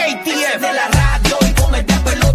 JTF 0.00 0.60
de 0.60 0.72
la 0.72 0.88
radio 0.88 1.36
y 1.46 1.52
con 1.52 1.74
el 1.74 1.84
despelote. 1.84 2.29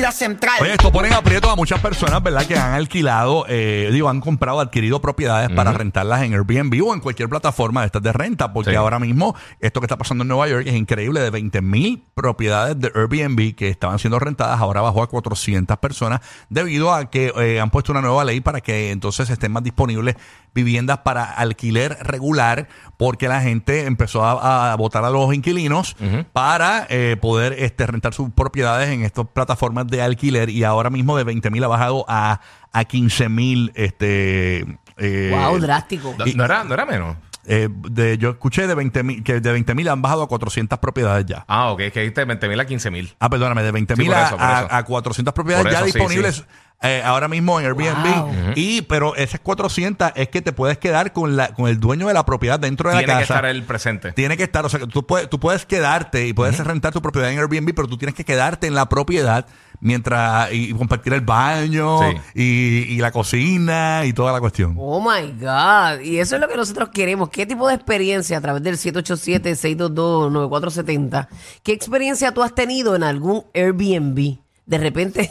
Florida 0.00 0.12
Central. 0.12 0.54
Oye, 0.62 0.72
esto 0.72 0.90
pone 0.90 1.08
en 1.08 1.14
aprieto 1.14 1.50
a 1.50 1.56
muchas 1.56 1.78
personas, 1.80 2.22
¿verdad? 2.22 2.46
Que 2.46 2.56
han 2.56 2.72
alquilado, 2.72 3.44
eh, 3.48 3.90
digo, 3.92 4.08
han 4.08 4.20
comprado, 4.20 4.60
adquirido 4.60 5.00
propiedades 5.02 5.50
para 5.50 5.72
rentarlas 5.72 6.22
en 6.22 6.32
Airbnb 6.32 6.82
o 6.86 6.94
en 6.94 7.00
cualquier 7.00 7.28
plataforma 7.28 7.80
de 7.82 7.86
estas 7.86 8.02
de 8.02 8.12
renta, 8.12 8.52
porque 8.52 8.70
Sí. 8.70 8.76
ahora 8.76 8.98
mismo 8.98 9.34
esto 9.60 9.80
que 9.80 9.84
está 9.84 9.98
pasando 9.98 10.22
en 10.22 10.28
Nueva 10.28 10.48
York 10.48 10.64
es 10.66 10.74
increíble. 10.74 11.20
De 11.20 11.28
20 11.30 11.60
mil 11.60 12.02
propiedades 12.14 12.80
de 12.80 12.90
Airbnb 12.94 13.54
que 13.54 13.68
estaban 13.68 13.98
siendo 13.98 14.18
rentadas, 14.18 14.58
ahora 14.60 14.80
bajó 14.80 15.02
a 15.02 15.08
400 15.08 15.76
personas 15.78 16.20
debido 16.48 16.94
a 16.94 17.10
que 17.10 17.32
eh, 17.36 17.60
han 17.60 17.68
puesto 17.70 17.92
una 17.92 18.00
nueva 18.00 18.24
ley 18.24 18.40
para 18.40 18.60
que 18.62 18.92
entonces 18.92 19.28
estén 19.28 19.52
más 19.52 19.62
disponibles 19.62 20.16
viviendas 20.54 20.98
para 20.98 21.24
alquiler 21.24 21.96
regular, 22.02 22.68
porque 22.96 23.28
la 23.28 23.40
gente 23.40 23.84
empezó 23.86 24.24
a, 24.24 24.72
a 24.72 24.76
votar 24.76 25.04
a 25.04 25.10
los 25.10 25.32
inquilinos 25.32 25.94
para 26.32 26.86
eh, 26.88 27.16
poder 27.20 27.52
este, 27.58 27.86
rentar 27.86 28.14
sus 28.14 28.30
propiedades 28.30 28.88
en 28.88 29.04
estas 29.04 29.26
plataformas 29.32 29.86
de 29.90 30.02
alquiler 30.02 30.48
y 30.50 30.64
ahora 30.64 30.90
mismo 30.90 31.16
de 31.16 31.24
20 31.24 31.50
mil 31.50 31.62
ha 31.64 31.68
bajado 31.68 32.04
a, 32.08 32.40
a 32.72 32.84
15 32.84 33.28
mil. 33.28 33.72
Este, 33.74 34.64
eh, 34.96 35.30
Wow, 35.32 35.58
drástico. 35.58 36.14
No, 36.18 36.24
no 36.26 36.44
era, 36.44 36.64
no 36.64 36.74
era 36.74 36.86
menos. 36.86 37.16
eh, 37.46 37.68
de, 37.70 38.18
yo 38.18 38.30
escuché 38.30 38.66
de 38.66 38.74
20 38.74 39.02
mil, 39.02 39.22
que 39.24 39.40
de 39.40 39.52
20 39.52 39.74
mil 39.74 39.88
han 39.88 40.02
bajado 40.02 40.22
a 40.22 40.28
400 40.28 40.78
propiedades 40.78 41.26
ya. 41.26 41.44
Ah, 41.48 41.70
ok, 41.72 41.80
es 41.80 41.92
que 41.92 42.00
dijiste 42.00 42.24
20 42.24 42.48
mil 42.48 42.60
a 42.60 42.64
15 42.66 42.90
mil. 42.90 43.14
Ah, 43.18 43.28
perdóname, 43.30 43.62
de 43.62 43.72
20 43.72 43.96
Sí, 43.96 44.02
mil 44.02 44.12
a, 44.12 44.28
a- 44.28 44.60
eso. 44.64 44.68
a 44.74 44.82
400 44.84 45.34
propiedades 45.34 45.72
ya 45.72 45.78
sí, 45.80 45.84
disponibles 45.86 46.36
sí. 46.36 46.44
eh, 46.82 47.02
ahora 47.04 47.28
mismo 47.28 47.58
en 47.58 47.66
Airbnb. 47.66 48.14
Wow. 48.16 48.32
Y, 48.56 48.82
pero 48.82 49.16
esas 49.16 49.40
400 49.40 50.12
es 50.14 50.28
que 50.28 50.42
te 50.42 50.52
puedes 50.52 50.76
quedar 50.78 51.12
con, 51.12 51.34
la, 51.36 51.48
con 51.54 51.68
el 51.68 51.80
dueño 51.80 52.06
de 52.08 52.14
la 52.14 52.24
propiedad 52.26 52.60
dentro 52.60 52.90
de 52.90 52.98
Tiene 52.98 53.06
la 53.14 53.18
que 53.20 53.22
casa. 53.24 53.34
estar 53.34 53.46
el 53.50 53.62
presente. 53.64 54.12
Tiene 54.12 54.36
que 54.36 54.42
estar, 54.44 54.64
o 54.64 54.68
sea, 54.68 54.80
que 54.80 54.86
tú 54.86 55.06
puedes, 55.06 55.28
tú 55.30 55.40
puedes 55.40 55.64
quedarte 55.66 56.26
y 56.26 56.32
puedes 56.34 56.58
rentar 56.62 56.92
tu 56.92 57.00
propiedad 57.02 57.30
en 57.32 57.38
Airbnb, 57.38 57.74
pero 57.74 57.88
tú 57.88 57.96
tienes 57.96 58.14
que 58.14 58.24
quedarte 58.24 58.66
en 58.66 58.74
la 58.74 58.88
propiedad 58.88 59.46
mientras 59.80 60.52
y, 60.52 60.72
compartir 60.72 61.14
el 61.14 61.20
baño 61.22 61.98
Sí. 62.00 62.06
y, 62.34 62.94
y 62.94 62.98
la 62.98 63.10
cocina 63.10 64.02
y 64.04 64.12
toda 64.12 64.32
la 64.32 64.40
cuestión. 64.40 64.74
Oh 64.78 65.00
my 65.00 65.32
God. 65.40 66.00
Y 66.04 66.18
eso 66.18 66.34
es 66.36 66.40
lo 66.40 66.48
que 66.48 66.56
nosotros 66.56 66.90
queremos. 66.90 67.30
¿Qué 67.30 67.46
tipo 67.46 67.66
de 67.68 67.74
experiencia 67.74 68.38
a 68.38 68.40
través 68.40 68.62
del 68.62 68.76
787-622-9470? 68.76 71.28
¿Qué 71.62 71.72
experiencia 71.72 72.32
tú 72.32 72.42
has 72.42 72.54
tenido 72.54 72.94
en 72.96 73.02
algún 73.02 73.44
Airbnb? 73.54 74.38
De 74.66 74.78
repente, 74.78 75.30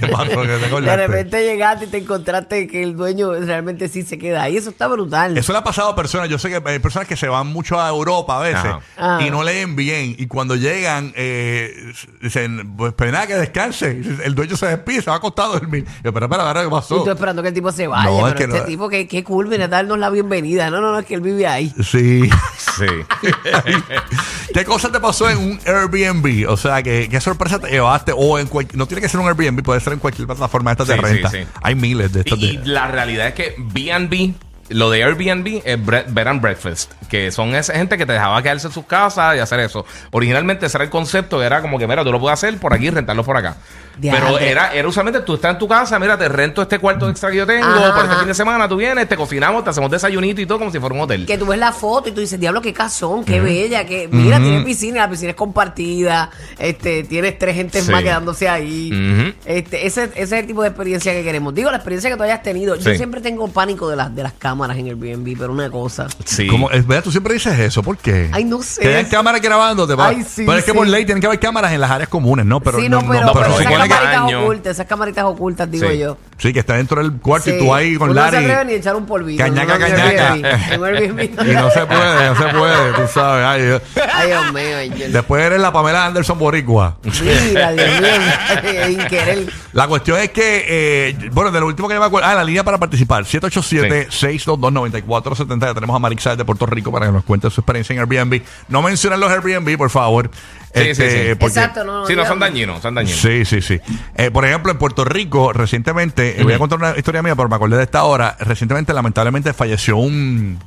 ¿Qué 0.00 0.06
pasó? 0.08 0.42
¿Qué 0.42 0.58
te 0.70 0.80
de 0.80 0.96
repente 0.96 1.42
llegaste 1.44 1.84
y 1.84 1.88
te 1.88 1.98
encontraste 1.98 2.66
que 2.66 2.82
el 2.82 2.96
dueño 2.96 3.32
realmente 3.34 3.88
sí 3.88 4.02
se 4.02 4.18
queda 4.18 4.42
ahí. 4.44 4.56
Eso 4.56 4.70
está 4.70 4.86
brutal. 4.88 5.36
Eso 5.36 5.52
le 5.52 5.58
ha 5.58 5.64
pasado 5.64 5.90
a 5.90 5.96
personas. 5.96 6.28
Yo 6.28 6.38
sé 6.38 6.48
que 6.48 6.62
hay 6.64 6.78
personas 6.78 7.06
que 7.06 7.16
se 7.16 7.28
van 7.28 7.46
mucho 7.46 7.80
a 7.80 7.88
Europa 7.88 8.38
a 8.38 8.40
veces 8.40 8.56
Ajá. 8.64 8.80
Ah. 8.96 9.18
y 9.24 9.30
no 9.30 9.42
leen 9.42 9.76
bien. 9.76 10.14
Y 10.18 10.26
cuando 10.26 10.56
llegan, 10.56 11.12
eh, 11.16 11.92
dicen, 12.22 12.76
pues, 12.76 12.92
pues 12.94 13.12
nada, 13.12 13.26
que 13.26 13.34
descanse. 13.34 13.90
El 14.24 14.34
dueño 14.34 14.56
se 14.56 14.66
despide, 14.66 15.02
se 15.02 15.10
va 15.10 15.16
acostado 15.16 15.54
a 15.54 15.58
dormir. 15.58 15.84
Yo, 16.02 16.12
pero 16.12 16.26
espera, 16.26 16.52
¿qué 16.54 16.66
Y 16.66 16.70
pasó? 16.70 17.02
tú 17.02 17.10
esperando 17.10 17.42
que 17.42 17.48
el 17.48 17.54
tipo 17.54 17.70
se 17.72 17.86
vaya. 17.86 18.08
No, 18.10 18.26
es 18.26 18.34
pero 18.34 18.36
que 18.36 18.44
este 18.44 18.58
no- 18.58 18.64
tipo, 18.64 18.88
que 18.88 19.06
qué 19.06 19.22
cool, 19.24 19.48
viene 19.48 19.64
a 19.64 19.68
darnos 19.68 19.98
la 19.98 20.10
bienvenida. 20.10 20.70
No, 20.70 20.80
no, 20.80 20.92
no, 20.92 20.98
es 21.00 21.06
que 21.06 21.14
él 21.14 21.20
vive 21.20 21.46
ahí. 21.46 21.72
Sí. 21.82 22.28
Sí. 22.80 22.86
¿Qué 24.54 24.64
cosa 24.64 24.90
te 24.90 25.00
pasó 25.00 25.28
en 25.28 25.38
un 25.38 25.60
Airbnb? 25.66 26.48
O 26.48 26.56
sea, 26.56 26.82
¿qué, 26.82 27.08
qué 27.10 27.20
sorpresa 27.20 27.58
te 27.58 27.68
llevaste? 27.70 28.12
O 28.16 28.38
en 28.38 28.46
cual- 28.46 28.68
no 28.74 28.86
tiene 28.86 29.00
que 29.02 29.08
ser 29.10 29.20
un 29.20 29.26
Airbnb, 29.28 29.62
puede 29.62 29.80
ser 29.80 29.92
en 29.94 29.98
cualquier 29.98 30.26
plataforma 30.26 30.74
de 30.74 30.82
estas 30.82 30.88
de 30.88 30.94
Sí, 30.94 31.00
sí, 31.00 31.12
renta. 31.14 31.30
sí. 31.30 31.38
Hay 31.62 31.74
miles 31.74 32.12
de 32.12 32.20
estas 32.20 32.38
Y 32.38 32.56
de... 32.58 32.66
la 32.66 32.86
realidad 32.88 33.26
es 33.28 33.34
que 33.34 33.54
B&B, 33.58 34.34
lo 34.70 34.88
de 34.90 35.02
Airbnb 35.04 35.62
es 35.64 35.78
bre- 35.78 36.04
bed 36.08 36.26
and 36.28 36.40
breakfast, 36.40 36.92
que 37.08 37.32
son 37.32 37.54
esa 37.56 37.74
gente 37.74 37.98
que 37.98 38.06
te 38.06 38.12
dejaba 38.12 38.40
quedarse 38.42 38.68
en 38.68 38.72
sus 38.72 38.86
casas 38.86 39.36
y 39.36 39.40
hacer 39.40 39.58
eso. 39.60 39.84
Originalmente 40.12 40.66
ese 40.66 40.76
era 40.76 40.84
el 40.84 40.90
concepto, 40.90 41.42
era 41.42 41.60
como 41.60 41.78
que, 41.78 41.86
mira, 41.88 42.04
tú 42.04 42.12
lo 42.12 42.20
puedes 42.20 42.34
hacer 42.38 42.56
por 42.58 42.72
aquí 42.72 42.86
y 42.86 42.90
rentarlo 42.90 43.24
por 43.24 43.36
acá. 43.36 43.56
Pero 44.00 44.38
era, 44.38 44.72
era 44.72 44.88
usualmente 44.88 45.20
tú 45.20 45.34
estás 45.34 45.52
en 45.52 45.58
tu 45.58 45.68
casa, 45.68 45.98
mira, 45.98 46.16
te 46.18 46.28
rento 46.28 46.62
este 46.62 46.78
cuarto 46.78 47.08
extra 47.08 47.30
que 47.30 47.36
yo 47.38 47.46
tengo, 47.46 47.64
Ajá, 47.66 47.78
por 47.94 48.00
este 48.02 48.10
ajá. 48.10 48.18
fin 48.18 48.28
de 48.28 48.34
semana 48.34 48.68
tú 48.68 48.76
vienes, 48.76 49.08
te 49.08 49.16
cocinamos, 49.16 49.64
te 49.64 49.70
hacemos 49.70 49.90
desayunito 49.90 50.40
y 50.40 50.46
todo 50.46 50.58
como 50.58 50.70
si 50.70 50.78
fuera 50.78 50.94
un 50.94 51.00
hotel. 51.02 51.26
Que 51.26 51.36
tú 51.38 51.46
ves 51.46 51.58
la 51.58 51.72
foto 51.72 52.08
y 52.08 52.12
tú 52.12 52.20
dices, 52.20 52.38
diablo, 52.40 52.60
qué 52.62 52.72
casón, 52.72 53.24
qué 53.24 53.40
bella, 53.40 53.84
que 53.86 54.08
mira, 54.10 54.38
tiene 54.38 54.62
piscina, 54.62 55.00
la 55.00 55.10
piscina 55.10 55.30
es 55.30 55.36
compartida, 55.36 56.30
este, 56.58 57.04
tienes 57.04 57.38
tres 57.38 57.54
gentes 57.56 57.84
Sí. 57.84 57.90
más 57.92 58.02
quedándose 58.02 58.48
ahí. 58.48 58.90
Ujú. 58.92 59.32
Este, 59.44 59.86
ese, 59.86 60.04
ese 60.04 60.22
es 60.22 60.32
el 60.32 60.46
tipo 60.46 60.62
de 60.62 60.68
experiencia 60.68 61.12
que 61.12 61.22
queremos. 61.22 61.54
Digo, 61.54 61.70
la 61.70 61.76
experiencia 61.76 62.10
que 62.10 62.16
tú 62.16 62.22
hayas 62.22 62.42
tenido. 62.42 62.76
Yo 62.76 62.90
Sí. 62.90 62.96
siempre 62.96 63.20
tengo 63.20 63.48
pánico 63.48 63.88
de 63.88 63.96
las, 63.96 64.14
de 64.14 64.22
las 64.22 64.32
cámaras 64.34 64.76
en 64.78 64.86
Airbnb, 64.86 65.36
pero 65.38 65.52
una 65.52 65.70
cosa. 65.70 66.06
Sí. 66.24 66.46
Como, 66.46 66.70
es 66.70 66.86
verdad, 66.86 67.04
tú 67.04 67.10
siempre 67.10 67.34
dices 67.34 67.58
eso, 67.58 67.82
¿por 67.82 67.96
qué? 67.98 68.30
Ay, 68.32 68.44
no 68.44 68.62
sé. 68.62 68.86
Hayan 68.86 69.06
cámaras 69.10 69.40
grabándote. 69.40 69.96
pa- 69.96 70.08
Ay, 70.08 70.24
sí, 70.28 70.44
pero 70.46 70.58
es 70.58 70.64
que 70.64 70.70
sí. 70.72 70.76
por 70.76 70.86
ley 70.86 71.04
tienen 71.04 71.20
que 71.20 71.26
haber 71.26 71.40
cámaras 71.40 71.72
en 71.72 71.80
las 71.80 71.90
áreas 71.90 72.08
comunes, 72.08 72.44
¿no? 72.46 72.60
Pero 72.60 72.78
sí, 72.80 72.88
no, 72.88 73.00
no, 73.02 73.08
pero, 73.08 73.24
no, 73.26 73.32
pero 73.32 73.46
pero 73.46 73.60
esas 73.60 73.72
supone 73.82 73.88
que- 73.88 73.94
camaritas 74.06 74.24
Año. 74.24 74.42
ocultas, 74.42 74.72
esas 74.72 74.86
camaritas 74.86 75.24
ocultas, 75.24 75.70
digo 75.70 75.88
Sí. 75.90 75.98
yo. 75.98 76.16
Sí, 76.38 76.52
que 76.52 76.60
está 76.60 76.74
dentro 76.76 77.02
del 77.02 77.12
cuarto 77.20 77.50
y 77.50 77.52
Sí. 77.52 77.58
tú 77.58 77.74
ahí 77.74 77.96
con 77.96 78.10
Uno 78.10 78.24
no 78.24 78.30
se 78.30 78.36
atreve 78.38 78.64
ni 78.64 78.72
a 78.72 78.76
echar 78.76 78.96
un 78.96 79.06
polvito. 79.06 79.42
Cañaca, 79.44 79.76
en 79.76 79.82
un 79.82 79.88
cañaca. 79.90 80.32
Airbnb. 80.32 80.72
En 80.72 80.80
un 80.80 80.86
Airbnb. 80.86 81.20
Y 81.50 81.54
no 81.54 81.70
se 81.70 81.86
puede, 81.86 82.28
no 82.30 82.36
se 82.36 82.48
puede, 82.56 82.92
tú 82.92 83.02
sabes. 83.12 83.44
Ay, 83.46 83.62
Dios. 83.66 83.82
Ay, 84.14 84.26
Dios 84.28 84.52
mío. 84.52 84.78
Angel. 84.92 85.12
Después 85.12 85.42
eres 85.44 85.60
la 85.60 85.72
Pamela 85.72 86.06
Anderson 86.06 86.38
Boricua. 86.38 86.96
Mira, 87.02 87.72
Dios 87.72 88.00
mío. 88.00 88.10
Sin 88.86 88.98
querer. 89.08 89.46
La 89.72 89.86
cuestión 89.86 90.18
es 90.18 90.30
que, 90.30 90.64
eh, 90.66 91.30
bueno, 91.32 91.50
de 91.50 91.60
lo 91.60 91.66
último 91.66 91.88
que 91.88 91.94
yo 91.94 92.00
me 92.00 92.06
acuerdo, 92.06 92.28
ah, 92.28 92.34
la 92.34 92.44
línea 92.44 92.64
para 92.64 92.78
participar, 92.78 93.24
787-622-9470. 93.24 95.66
Ya 95.66 95.74
tenemos 95.74 95.94
a 95.94 95.98
Marixa 95.98 96.36
de 96.36 96.44
Puerto 96.44 96.66
Rico 96.66 96.90
para 96.92 97.06
que 97.06 97.12
nos 97.12 97.24
cuente 97.24 97.50
su 97.50 97.60
experiencia 97.60 97.94
en 97.94 98.00
Airbnb. 98.00 98.42
No 98.68 98.82
mencionen 98.82 99.20
los 99.20 99.30
Airbnb, 99.30 99.76
por 99.76 99.90
favor. 99.90 100.30
Sí, 100.74 100.94
sí, 100.94 101.02
sí. 101.02 101.16
porque- 101.38 101.46
Exacto, 101.46 101.84
no, 101.84 102.00
no. 102.00 102.06
Sí, 102.06 102.14
no 102.14 102.24
son 102.26 102.38
dañinos, 102.38 102.80
son 102.80 102.94
dañinos. 102.94 103.20
Sí, 103.20 103.44
sí, 103.44 103.60
sí. 103.60 103.80
Eh, 104.14 104.30
por 104.30 104.44
ejemplo, 104.44 104.70
en 104.70 104.78
Puerto 104.78 105.04
Rico, 105.04 105.52
recientemente, 105.52 106.40
eh, 106.40 106.44
voy 106.44 106.52
a 106.52 106.58
contar 106.58 106.78
una 106.78 106.96
historia 106.96 107.22
mía, 107.22 107.34
pero 107.34 107.48
me 107.48 107.56
acordé 107.56 107.76
de 107.76 107.82
esta 107.84 108.04
hora. 108.04 108.36
Recientemente, 108.38 108.92
lamentablemente, 108.94 109.52
falleció 109.52 109.96
un, 109.96 110.58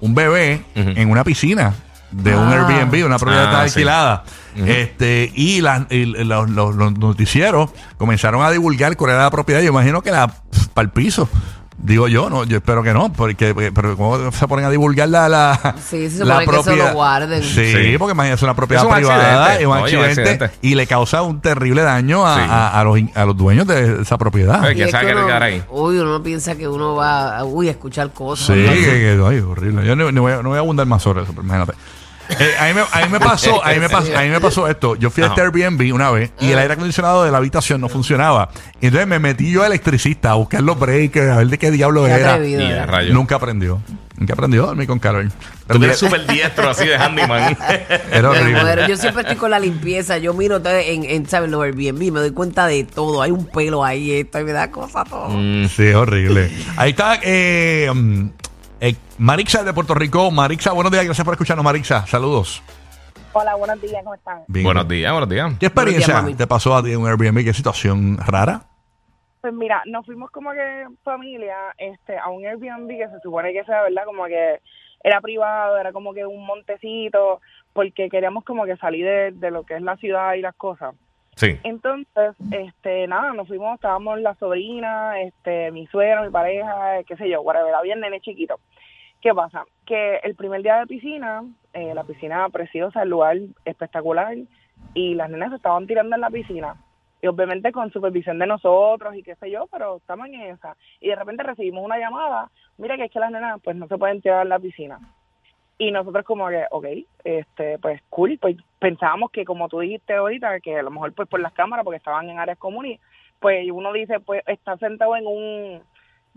un 0.00 0.14
bebé 0.14 0.64
en 0.74 1.10
una 1.10 1.24
piscina 1.24 1.74
de 2.12 2.36
un 2.36 2.48
Ah. 2.52 2.66
Airbnb, 2.68 3.04
una 3.06 3.18
propiedad 3.18 3.46
Ah, 3.48 3.68
sí. 3.68 3.70
alquilada. 3.80 4.24
este, 4.54 5.32
y, 5.34 5.62
la- 5.62 5.86
y 5.88 6.04
los, 6.04 6.50
los- 6.50 6.74
los 6.76 6.98
noticieros 6.98 7.70
comenzaron 7.96 8.42
a 8.44 8.50
divulgar 8.50 8.96
cuál 8.98 9.12
era 9.12 9.22
la 9.22 9.30
propiedad. 9.30 9.62
Yo 9.62 9.68
imagino 9.70 10.02
que 10.02 10.10
la 10.10 10.30
para 10.74 10.84
el 10.84 10.90
piso. 10.90 11.26
Digo 11.78 12.06
yo, 12.06 12.30
no, 12.30 12.44
yo 12.44 12.58
espero 12.58 12.82
que 12.82 12.92
no, 12.92 13.12
porque 13.12 13.54
pero 13.74 13.96
cómo 13.96 14.30
se 14.30 14.46
ponen 14.46 14.66
a 14.66 14.70
divulgar 14.70 15.08
la, 15.08 15.28
la, 15.28 15.74
Sí, 15.82 16.08
se 16.10 16.18
supone 16.18 16.46
que 16.46 16.56
eso 16.60 16.76
lo 16.76 16.92
guarden. 16.92 17.42
Sí, 17.42 17.72
Sí. 17.72 17.98
porque 17.98 18.12
imagínate 18.12 18.44
una 18.44 18.54
propiedad 18.54 18.84
Es 18.84 18.88
un 18.90 18.94
privada, 18.96 19.44
accidente. 19.46 19.62
es 19.62 19.66
un 19.68 19.72
Oye, 19.78 19.96
un 19.96 20.04
accidente, 20.04 20.30
accidente. 20.44 20.58
y 20.62 20.74
le 20.74 20.86
causa 20.86 21.22
un 21.22 21.40
terrible 21.40 21.82
daño 21.82 22.26
a, 22.26 22.34
Sí. 22.36 22.40
a- 22.48 22.80
a 22.80 22.84
los, 22.84 23.00
a 23.14 23.24
los 23.24 23.36
dueños 23.36 23.66
de 23.66 24.02
esa 24.02 24.16
propiedad. 24.18 24.70
Y 24.70 24.74
que 24.76 24.84
es 24.84 24.90
sabe 24.90 25.06
que 25.08 25.14
uno- 25.14 25.26
quedar 25.26 25.42
ahí. 25.42 25.62
Uy, 25.70 25.98
uno 25.98 26.10
no 26.12 26.22
piensa 26.22 26.54
que 26.56 26.68
uno 26.68 26.94
va 26.94 27.38
a, 27.38 27.44
uy, 27.44 27.68
a 27.68 27.72
escuchar 27.72 28.12
cosas. 28.12 28.54
Sí, 28.54 28.62
¿no? 28.64 28.70
que, 28.72 28.80
que- 28.84 29.22
ay, 29.26 29.38
horrible. 29.40 29.84
Yo 29.86 29.96
no, 29.96 30.12
no 30.12 30.22
voy, 30.22 30.32
a- 30.32 30.42
no 30.42 30.50
voy 30.50 30.56
a 30.58 30.60
abundar 30.60 30.86
más 30.86 31.02
sobre 31.02 31.22
eso, 31.22 31.32
pero 31.32 31.42
imagínate. 31.42 31.72
Eh, 32.38 32.54
a, 32.58 32.66
mí 32.66 32.74
me, 32.74 32.80
a 32.80 33.06
mí 33.06 33.12
me 33.12 33.20
pasó, 33.20 33.64
a 33.64 33.72
mí 33.72 33.80
me 33.80 33.88
pasó, 33.88 34.16
a 34.16 34.22
mí 34.22 34.28
me 34.28 34.40
pasó 34.40 34.68
esto. 34.68 34.96
Yo 34.96 35.10
fui 35.10 35.22
a 35.22 35.28
este. 35.28 35.40
Airbnb 35.40 35.94
una 35.94 36.10
vez 36.10 36.32
y 36.40 36.50
el 36.50 36.58
aire 36.58 36.74
acondicionado 36.74 37.24
de 37.24 37.30
la 37.30 37.38
habitación 37.38 37.80
no 37.80 37.88
funcionaba. 37.88 38.50
Y 38.80 38.86
entonces 38.86 39.06
me 39.06 39.18
metí 39.18 39.50
yo 39.50 39.62
a 39.62 39.66
electricista 39.66 40.32
a 40.32 40.34
buscar 40.34 40.62
los 40.62 40.78
breakers, 40.78 41.30
a 41.30 41.36
ver 41.38 41.48
de 41.48 41.58
qué 41.58 41.70
diablo 41.70 42.04
Qué 42.04 42.12
era. 42.12 43.02
Nunca 43.10 43.36
aprendió. 43.36 43.80
Nunca 44.16 44.34
aprendió 44.34 44.64
a 44.64 44.66
dormir 44.66 44.86
con 44.86 44.98
Carol. 44.98 45.32
Tú 45.66 45.82
eres 45.82 45.98
súper 45.98 46.26
diestro 46.26 46.70
así 46.70 46.86
de 46.86 46.96
handyman. 46.96 47.56
Era 48.12 48.30
horrible. 48.30 48.86
Yo 48.88 48.96
siempre 48.96 49.22
estoy 49.22 49.36
con 49.36 49.50
la 49.50 49.58
limpieza. 49.58 50.18
Yo 50.18 50.34
miro 50.34 50.60
todo 50.60 50.76
en, 50.76 51.04
en 51.04 51.26
¿sabes? 51.26 51.50
los 51.50 51.62
Airbnb, 51.62 52.12
me 52.12 52.20
doy 52.20 52.30
cuenta 52.30 52.66
de 52.66 52.84
todo. 52.84 53.22
Hay 53.22 53.30
un 53.30 53.46
pelo 53.46 53.84
ahí, 53.84 54.12
esto, 54.12 54.38
y 54.38 54.44
me 54.44 54.52
da 54.52 54.70
cosa 54.70 55.04
todo. 55.04 55.28
Mm. 55.30 55.68
Sí, 55.68 55.86
es 55.86 55.94
horrible. 55.94 56.50
Ahí 56.76 56.90
está 56.90 57.18
eh, 57.22 57.88
um, 57.90 58.30
eh, 58.82 58.96
Marixa 59.16 59.62
de 59.62 59.72
Puerto 59.72 59.94
Rico. 59.94 60.32
Marixa, 60.32 60.72
buenos 60.72 60.90
días. 60.90 61.04
Gracias 61.04 61.24
por 61.24 61.34
escucharnos, 61.34 61.64
Marixa. 61.64 62.04
Saludos. 62.08 62.60
Hola, 63.32 63.54
buenos 63.54 63.80
días, 63.80 64.02
¿cómo 64.02 64.14
están? 64.14 64.42
Bien. 64.48 64.64
buenos 64.64 64.88
días, 64.88 65.12
buenos 65.12 65.28
días. 65.28 65.54
¿Qué 65.60 65.66
experiencia 65.66 66.20
días, 66.20 66.36
te 66.36 66.46
pasó 66.48 66.74
a 66.74 66.82
ti 66.82 66.90
en 66.90 67.00
un 67.00 67.06
Airbnb? 67.06 67.44
¿Qué 67.44 67.54
situación 67.54 68.18
rara? 68.18 68.62
Pues 69.40 69.54
mira, 69.54 69.82
nos 69.86 70.04
fuimos 70.04 70.32
como 70.32 70.50
que 70.50 70.86
familia 71.04 71.56
este, 71.78 72.18
a 72.18 72.28
un 72.28 72.44
Airbnb 72.44 72.88
que 72.88 73.08
se 73.08 73.20
supone 73.22 73.52
que 73.52 73.64
sea, 73.64 73.82
¿verdad? 73.82 74.02
Como 74.04 74.24
que 74.26 74.60
era 75.04 75.20
privado, 75.20 75.78
era 75.78 75.92
como 75.92 76.12
que 76.12 76.26
un 76.26 76.44
montecito, 76.44 77.40
porque 77.72 78.08
queríamos 78.10 78.42
como 78.42 78.64
que 78.64 78.76
salir 78.78 79.04
de, 79.04 79.30
de 79.30 79.50
lo 79.52 79.62
que 79.62 79.76
es 79.76 79.82
la 79.82 79.96
ciudad 79.96 80.34
y 80.34 80.40
las 80.40 80.56
cosas. 80.56 80.94
Entonces, 81.64 82.34
este, 82.50 83.06
nada, 83.08 83.32
nos 83.32 83.48
fuimos, 83.48 83.74
estábamos 83.74 84.20
la 84.20 84.34
sobrina, 84.34 85.20
este, 85.20 85.70
mi 85.70 85.86
suegro, 85.86 86.22
mi 86.22 86.30
pareja, 86.30 87.02
qué 87.06 87.16
sé 87.16 87.28
yo, 87.28 87.40
whatever, 87.40 87.74
había 87.74 87.94
el 87.94 88.00
nene 88.00 88.20
chiquito. 88.20 88.60
¿Qué 89.20 89.32
pasa? 89.34 89.64
Que 89.86 90.16
el 90.22 90.34
primer 90.34 90.62
día 90.62 90.80
de 90.80 90.86
piscina, 90.86 91.44
eh, 91.72 91.94
la 91.94 92.04
piscina 92.04 92.48
preciosa, 92.48 93.02
el 93.02 93.08
lugar 93.08 93.38
espectacular, 93.64 94.36
y 94.94 95.14
las 95.14 95.30
nenas 95.30 95.50
se 95.50 95.56
estaban 95.56 95.86
tirando 95.86 96.14
en 96.16 96.20
la 96.20 96.30
piscina. 96.30 96.76
Y 97.22 97.28
obviamente 97.28 97.70
con 97.70 97.92
supervisión 97.92 98.40
de 98.40 98.48
nosotros 98.48 99.14
y 99.14 99.22
qué 99.22 99.36
sé 99.36 99.48
yo, 99.48 99.68
pero 99.70 99.98
estamos 99.98 100.26
en 100.26 100.40
esa. 100.40 100.76
Y 101.00 101.08
de 101.08 101.14
repente 101.14 101.44
recibimos 101.44 101.84
una 101.84 101.98
llamada, 101.98 102.50
mira 102.78 102.96
que 102.96 103.04
es 103.04 103.12
que 103.12 103.20
las 103.20 103.30
nenas 103.30 103.60
pues 103.62 103.76
no 103.76 103.86
se 103.86 103.96
pueden 103.96 104.20
tirar 104.20 104.42
en 104.42 104.48
la 104.48 104.58
piscina. 104.58 104.98
Y 105.82 105.90
nosotros 105.90 106.24
como 106.24 106.48
que, 106.48 106.64
ok, 106.70 106.86
este, 107.24 107.76
pues 107.80 108.00
cool, 108.08 108.38
pues 108.40 108.56
pensábamos 108.78 109.32
que 109.32 109.44
como 109.44 109.68
tú 109.68 109.80
dijiste 109.80 110.14
ahorita, 110.14 110.60
que 110.60 110.78
a 110.78 110.82
lo 110.84 110.92
mejor 110.92 111.12
pues 111.12 111.28
por 111.28 111.40
las 111.40 111.52
cámaras, 111.54 111.82
porque 111.82 111.96
estaban 111.96 112.30
en 112.30 112.38
áreas 112.38 112.56
comunes, 112.56 113.00
pues 113.40 113.68
uno 113.68 113.92
dice, 113.92 114.20
pues 114.20 114.44
está 114.46 114.76
sentado 114.76 115.16
en 115.16 115.26
un 115.26 115.82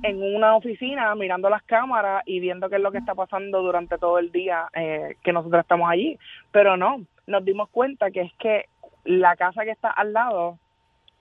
en 0.02 0.36
una 0.36 0.56
oficina 0.56 1.14
mirando 1.14 1.48
las 1.48 1.62
cámaras 1.62 2.24
y 2.26 2.40
viendo 2.40 2.72
qué 2.72 2.78
es 2.78 2.82
lo 2.82 2.92
que 2.92 2.98
está 2.98 3.14
pasando 3.14 3.62
durante 3.62 4.00
todo 4.00 4.18
el 4.18 4.32
día 4.32 4.68
eh, 4.74 5.16
que 5.24 5.32
nosotros 5.32 5.62
estamos 5.62 5.92
allí. 5.92 6.18
Pero 6.52 6.76
no, 6.76 7.06
nos 7.28 7.46
dimos 7.46 7.70
cuenta 7.70 8.10
que 8.10 8.22
es 8.22 8.34
que 8.40 8.66
la 9.04 9.36
casa 9.36 9.64
que 9.64 9.70
está 9.70 9.92
al 9.92 10.12
lado, 10.12 10.58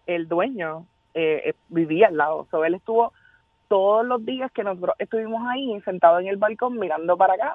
el 0.06 0.28
dueño 0.28 0.86
eh, 1.12 1.42
eh, 1.44 1.54
vivía 1.68 2.06
al 2.06 2.16
lado. 2.16 2.46
So, 2.50 2.64
él 2.64 2.74
estuvo 2.74 3.12
todos 3.68 4.06
los 4.06 4.24
días 4.24 4.50
que 4.52 4.64
nosotros 4.64 4.96
estuvimos 4.98 5.46
ahí 5.46 5.78
sentados 5.82 6.22
en 6.22 6.28
el 6.28 6.38
balcón 6.38 6.78
mirando 6.78 7.18
para 7.18 7.34
acá, 7.34 7.54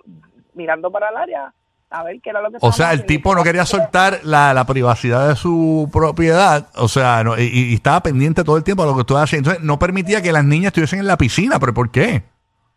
mirando 0.59 0.91
para 0.91 1.09
el 1.09 1.17
área, 1.17 1.53
a 1.89 2.03
ver 2.03 2.19
qué 2.21 2.29
era 2.29 2.41
lo 2.41 2.51
que 2.51 2.57
O 2.61 2.71
sea, 2.71 2.91
el 2.91 3.05
tipo 3.05 3.33
no 3.33 3.41
quería 3.43 3.65
soltar 3.65 4.19
la, 4.23 4.53
la 4.53 4.65
privacidad 4.65 5.29
de 5.29 5.35
su 5.35 5.89
propiedad, 5.91 6.67
o 6.75 6.87
sea, 6.87 7.23
no- 7.23 7.37
y, 7.39 7.45
y 7.71 7.73
estaba 7.73 8.01
pendiente 8.03 8.43
todo 8.43 8.57
el 8.57 8.63
tiempo 8.63 8.83
de 8.83 8.89
lo 8.89 8.95
que 8.95 9.01
estuve 9.01 9.21
haciendo. 9.21 9.49
Entonces, 9.49 9.65
no 9.65 9.79
permitía 9.79 10.21
que 10.21 10.31
las 10.31 10.43
niñas 10.45 10.67
estuviesen 10.67 10.99
en 10.99 11.07
la 11.07 11.17
piscina, 11.17 11.57
pero 11.59 11.73
¿por 11.73 11.89
qué? 11.89 12.21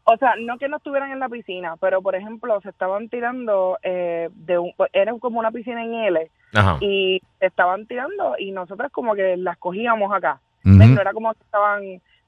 O 0.04 0.16
sea, 0.16 0.30
no 0.40 0.56
que 0.58 0.68
no 0.68 0.78
estuvieran 0.78 1.10
en 1.12 1.18
la 1.20 1.28
piscina, 1.28 1.74
pero 1.80 2.00
por 2.02 2.14
ejemplo, 2.14 2.58
se 2.62 2.70
estaban 2.70 3.08
tirando 3.08 3.78
eh, 3.82 4.30
de 4.34 4.58
un, 4.58 4.72
era 4.92 5.12
como 5.18 5.38
una 5.38 5.50
piscina 5.52 5.84
en 5.84 5.94
L 5.94 6.30
Ajá. 6.54 6.78
y 6.80 7.20
se 7.38 7.46
estaban 7.46 7.86
tirando 7.86 8.34
y 8.38 8.50
nosotros 8.50 8.90
como 8.92 9.14
que 9.14 9.36
las 9.36 9.58
cogíamos 9.58 10.12
acá. 10.12 10.40
¿Ves? 10.64 10.88
No 10.88 11.00
era 11.00 11.12
como 11.12 11.32
que 11.34 11.40
estaban 11.44 11.82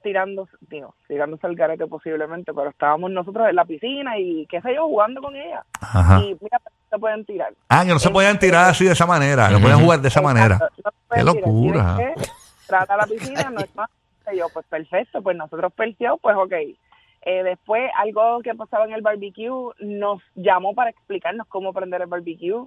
tirando, 0.04 0.48
digo, 0.60 0.94
tirándose 1.08 1.44
al 1.48 1.56
garete 1.56 1.86
posiblemente, 1.88 2.54
pero 2.54 2.70
estábamos 2.70 3.10
nosotros 3.10 3.48
en 3.48 3.56
la 3.56 3.64
piscina 3.64 4.16
y 4.18 4.46
qué 4.46 4.60
sé 4.60 4.72
yo, 4.76 4.86
jugando 4.86 5.20
con 5.20 5.34
ella. 5.34 5.64
Ajá. 5.80 6.20
Y 6.20 6.36
mira, 6.40 6.60
se 6.88 6.98
pueden 6.98 7.24
tirar. 7.24 7.52
Ah, 7.68 7.82
que 7.84 7.90
no 7.90 7.98
se 7.98 8.10
podían 8.10 8.38
tirar 8.38 8.70
así 8.70 8.84
de 8.84 8.92
esa 8.92 9.06
manera, 9.06 9.48
no 9.48 9.56
Ujú. 9.56 9.62
podían 9.64 9.80
jugar 9.82 10.00
de 10.00 10.08
esa 10.08 10.22
manera. 10.22 10.58
No 10.84 10.92
Qué 10.92 11.20
tirar. 11.20 11.24
locura. 11.24 11.96
Que 11.98 12.14
Trata 12.68 12.96
la 12.96 13.06
piscina, 13.06 13.50
no 13.50 13.60
es 13.60 13.74
más. 13.74 13.90
Y 14.32 14.38
yo, 14.38 14.46
pues 14.52 14.64
perfecto, 14.66 15.20
pues 15.22 15.36
nosotros 15.36 15.72
perseguimos, 15.74 16.20
pues 16.22 16.36
ok. 16.36 16.52
Eh, 17.26 17.42
después, 17.42 17.90
algo 17.96 18.40
que 18.42 18.54
pasaba 18.54 18.84
en 18.84 18.92
el 18.92 19.02
barbecue, 19.02 19.72
nos 19.80 20.22
llamó 20.34 20.74
para 20.74 20.90
explicarnos 20.90 21.46
cómo 21.48 21.72
prender 21.72 22.02
el 22.02 22.06
barbecue. 22.06 22.64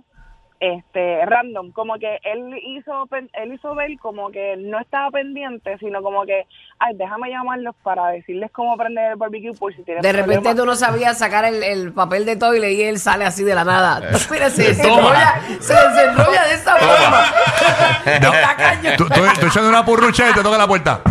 Este, 0.59 1.23
random, 1.25 1.71
como 1.71 1.99
que 1.99 2.17
él 2.23 2.51
hizo, 2.63 3.07
él 3.33 3.53
hizo 3.53 3.75
ver 3.75 3.91
como 3.99 4.31
que 4.31 4.55
no 4.57 4.79
estaba 4.79 5.11
pendiente, 5.11 5.77
sino 5.77 6.01
como 6.01 6.25
que, 6.25 6.47
ay, 6.79 6.95
déjame 6.95 7.29
llamarlos 7.29 7.75
para 7.83 8.07
decirles 8.07 8.49
cómo 8.51 8.75
prender 8.75 9.11
el 9.11 9.17
barbecue 9.17 9.53
por 9.53 9.75
si 9.75 9.83
tienen 9.83 10.01
De 10.01 10.11
repente 10.11 10.35
problemas. 10.41 10.55
tú 10.55 10.65
no 10.65 10.75
sabías 10.75 11.19
sacar 11.19 11.45
el, 11.45 11.61
el 11.61 11.93
papel 11.93 12.25
de 12.25 12.37
toile 12.37 12.73
y 12.73 12.81
él 12.81 12.97
sale 12.97 13.25
así 13.25 13.43
de 13.43 13.53
la 13.53 13.63
nada. 13.65 14.01
Mira, 14.31 14.49
se 14.49 14.63
desenrolla, 14.63 15.41
se 15.59 15.73
desenrolla 15.75 16.43
de 16.47 16.53
esa 16.55 16.75
forma. 16.77 17.25
Está 18.05 18.55
cañón. 18.57 18.95
Tú, 18.97 19.05
tú, 19.09 19.21
tú 19.39 19.45
echando 19.47 19.69
una 19.69 19.85
purrucha 19.85 20.29
y 20.29 20.33
te 20.33 20.41
toca 20.41 20.57
la 20.57 20.67
puerta. 20.67 21.01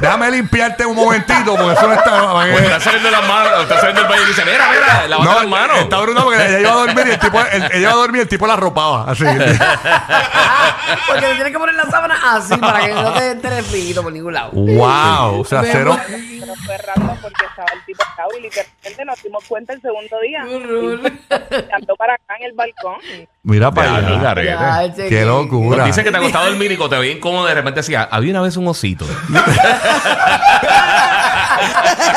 Déjame 0.00 0.30
limpiarte 0.30 0.84
un 0.86 0.96
momentito, 0.96 1.56
porque 1.56 1.72
eso 1.72 1.86
no 1.88 1.92
está. 1.94 2.32
Pues 2.32 2.62
está 2.62 2.80
saliendo 2.80 3.10
las 3.10 3.26
manos, 3.28 3.62
está 3.62 3.76
saliendo 3.80 4.02
del 4.02 4.10
baño 4.10 4.22
y 4.22 4.26
dice, 4.26 4.44
mira, 4.44 4.68
mira, 4.70 5.08
lavate 5.08 5.34
las 5.34 5.48
manos. 5.48 5.78
Está 5.78 5.98
brutal 6.00 6.24
porque 6.24 6.46
ella 6.46 6.60
iba 6.60 6.70
a 6.72 6.74
dormir 6.74 7.04
y 7.06 7.10
el 7.10 7.18
tipo, 7.18 7.40
el- 7.40 7.62
ella 7.64 7.78
iba 7.78 7.90
a 7.90 7.94
dormir 7.94 8.18
y 8.18 8.22
el 8.22 8.28
tipo 8.28 8.46
la 8.46 8.52
arropaba. 8.54 9.10
Así. 9.10 9.24
Porque 11.06 11.20
le 11.28 11.34
tienes 11.34 11.52
que 11.52 11.58
poner 11.58 11.74
la 11.74 11.84
sábana 11.84 12.16
así 12.34 12.56
para 12.56 12.80
que 12.86 12.94
no 12.94 13.12
te 13.12 13.30
entre 13.32 13.58
el 13.58 13.64
frío 13.64 14.02
por 14.02 14.12
ningún 14.12 14.32
lado. 14.34 14.50
wow. 14.52 15.40
O 15.40 15.44
sea, 15.44 15.62
cero. 15.64 15.98
pero 16.08 16.54
fue 16.64 16.78
random 16.78 17.16
porque 17.20 17.44
estaba 17.44 17.68
el 17.74 17.84
tipo 17.84 18.04
lado 18.16 18.30
y 18.38 18.42
literalmente 18.42 19.04
nos 19.04 19.22
dimos 19.22 19.44
cuenta 19.48 19.72
el 19.72 19.80
segundo 19.80 20.20
día. 20.20 20.42
andó 20.42 21.96
para 21.96 22.14
acá 22.14 22.36
en 22.38 22.46
el 22.46 22.52
balcón. 22.52 22.96
Mira 23.42 23.70
para 23.70 23.96
allá. 23.96 24.92
Qué 24.94 25.24
locura. 25.24 25.78
Nos 25.78 25.86
dicen 25.86 26.04
que 26.04 26.10
te 26.10 26.16
ha 26.16 26.20
costado 26.20 26.46
dormir 26.46 26.72
y 26.72 26.76
te 26.76 26.98
veía 26.98 27.12
incómodo 27.12 27.46
de 27.46 27.54
repente 27.54 27.80
decía, 27.80 28.08
había 28.10 28.32
una 28.32 28.42
vez 28.42 28.56
un 28.56 28.68
osito. 28.68 29.06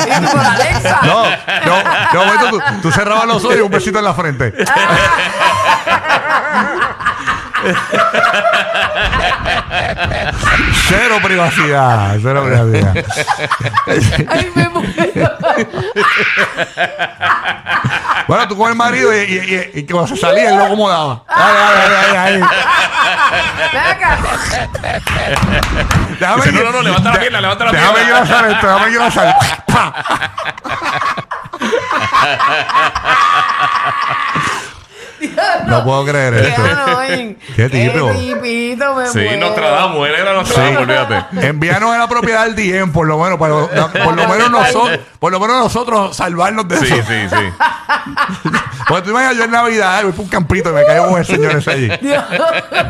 Y 0.05 0.25
tú 0.25 0.31
con 0.31 0.45
Alexa. 0.45 0.99
No, 1.03 1.23
no, 2.13 2.25
momento 2.25 2.49
tú, 2.49 2.61
tú 2.81 2.91
cerrabas 2.91 3.25
los 3.25 3.43
ojos 3.43 3.57
y 3.57 3.61
un 3.61 3.71
besito 3.71 3.99
en 3.99 4.05
la 4.05 4.13
frente. 4.13 4.53
Cero 10.87 11.17
privacidad, 11.23 12.17
cero 12.21 12.43
privacidad. 12.45 13.05
Ay, 14.27 14.51
me 14.55 14.69
muero. 14.69 15.37
Bueno, 18.27 18.47
tú 18.47 18.55
con 18.57 18.69
el 18.69 18.75
marido 18.75 19.11
y, 19.15 19.17
y, 19.21 19.71
y- 19.75 19.79
y 19.79 19.85
cuando 19.87 20.07
se 20.07 20.17
salía 20.17 20.49
él 20.51 20.57
lo 20.57 20.65
acomodaba. 20.65 21.23
Dale, 21.27 21.59
dale, 21.59 22.13
dale, 22.13 22.39
dale. 22.39 22.45
Déjame 26.19 26.43
Dice, 26.45 26.51
no, 26.63 26.63
no, 26.63 26.71
no, 26.71 26.81
levanta 26.81 27.11
la 27.11 27.19
pierna, 27.19 27.41
levanta 27.41 27.65
la 27.65 27.71
Déjame 27.71 27.93
pierna. 27.99 28.09
ir 28.09 28.15
a 28.15 28.21
hacer 28.21 28.51
esto, 28.51 28.67
déjame 28.67 28.91
ir 28.91 29.01
a 29.01 29.05
hacer. 29.07 29.35
¡Pa! 29.67 29.93
No 35.67 35.83
puedo 35.83 36.05
creer 36.05 36.33
Qué 36.33 36.47
esto. 36.49 36.63
Qué 37.55 37.69
tipo. 37.69 38.11
Qué 38.13 38.13
tipito, 38.33 38.95
me 38.95 39.07
Sí, 39.07 39.19
muero. 39.19 39.47
Nostradamus, 39.47 40.07
él 40.07 40.15
era 40.15 40.33
Nostradamus, 40.33 40.77
olvídate. 40.81 41.47
Envíanos 41.47 41.93
a 41.93 41.97
la 41.97 42.07
propiedad 42.07 42.45
del 42.45 42.55
DM, 42.55 42.91
por 42.91 43.07
lo 43.07 43.17
menos, 43.19 43.37
para, 43.37 43.53
por 44.05 44.15
lo 44.15 44.27
menos 44.27 44.49
nosotros, 44.51 44.99
por 45.19 45.31
lo 45.31 45.39
menos 45.39 45.57
nosotros 45.63 46.15
salvarnos 46.15 46.67
de 46.67 46.77
Sí, 46.77 46.85
eso. 46.85 46.95
sí, 47.07 47.27
sí. 47.29 48.49
Porque 48.87 49.03
tú 49.03 49.09
imaginas 49.11 49.37
yo 49.37 49.43
en 49.43 49.51
Navidad, 49.51 50.03
voy 50.03 50.11
por 50.13 50.21
un 50.25 50.29
campito 50.29 50.69
y 50.69 50.73
me 50.73 50.83
caigo 50.85 51.07
con 51.09 51.19
el 51.19 51.25
señor 51.25 51.55
ese 51.57 51.71
allí. 51.71 51.89
Dios. 52.01 52.23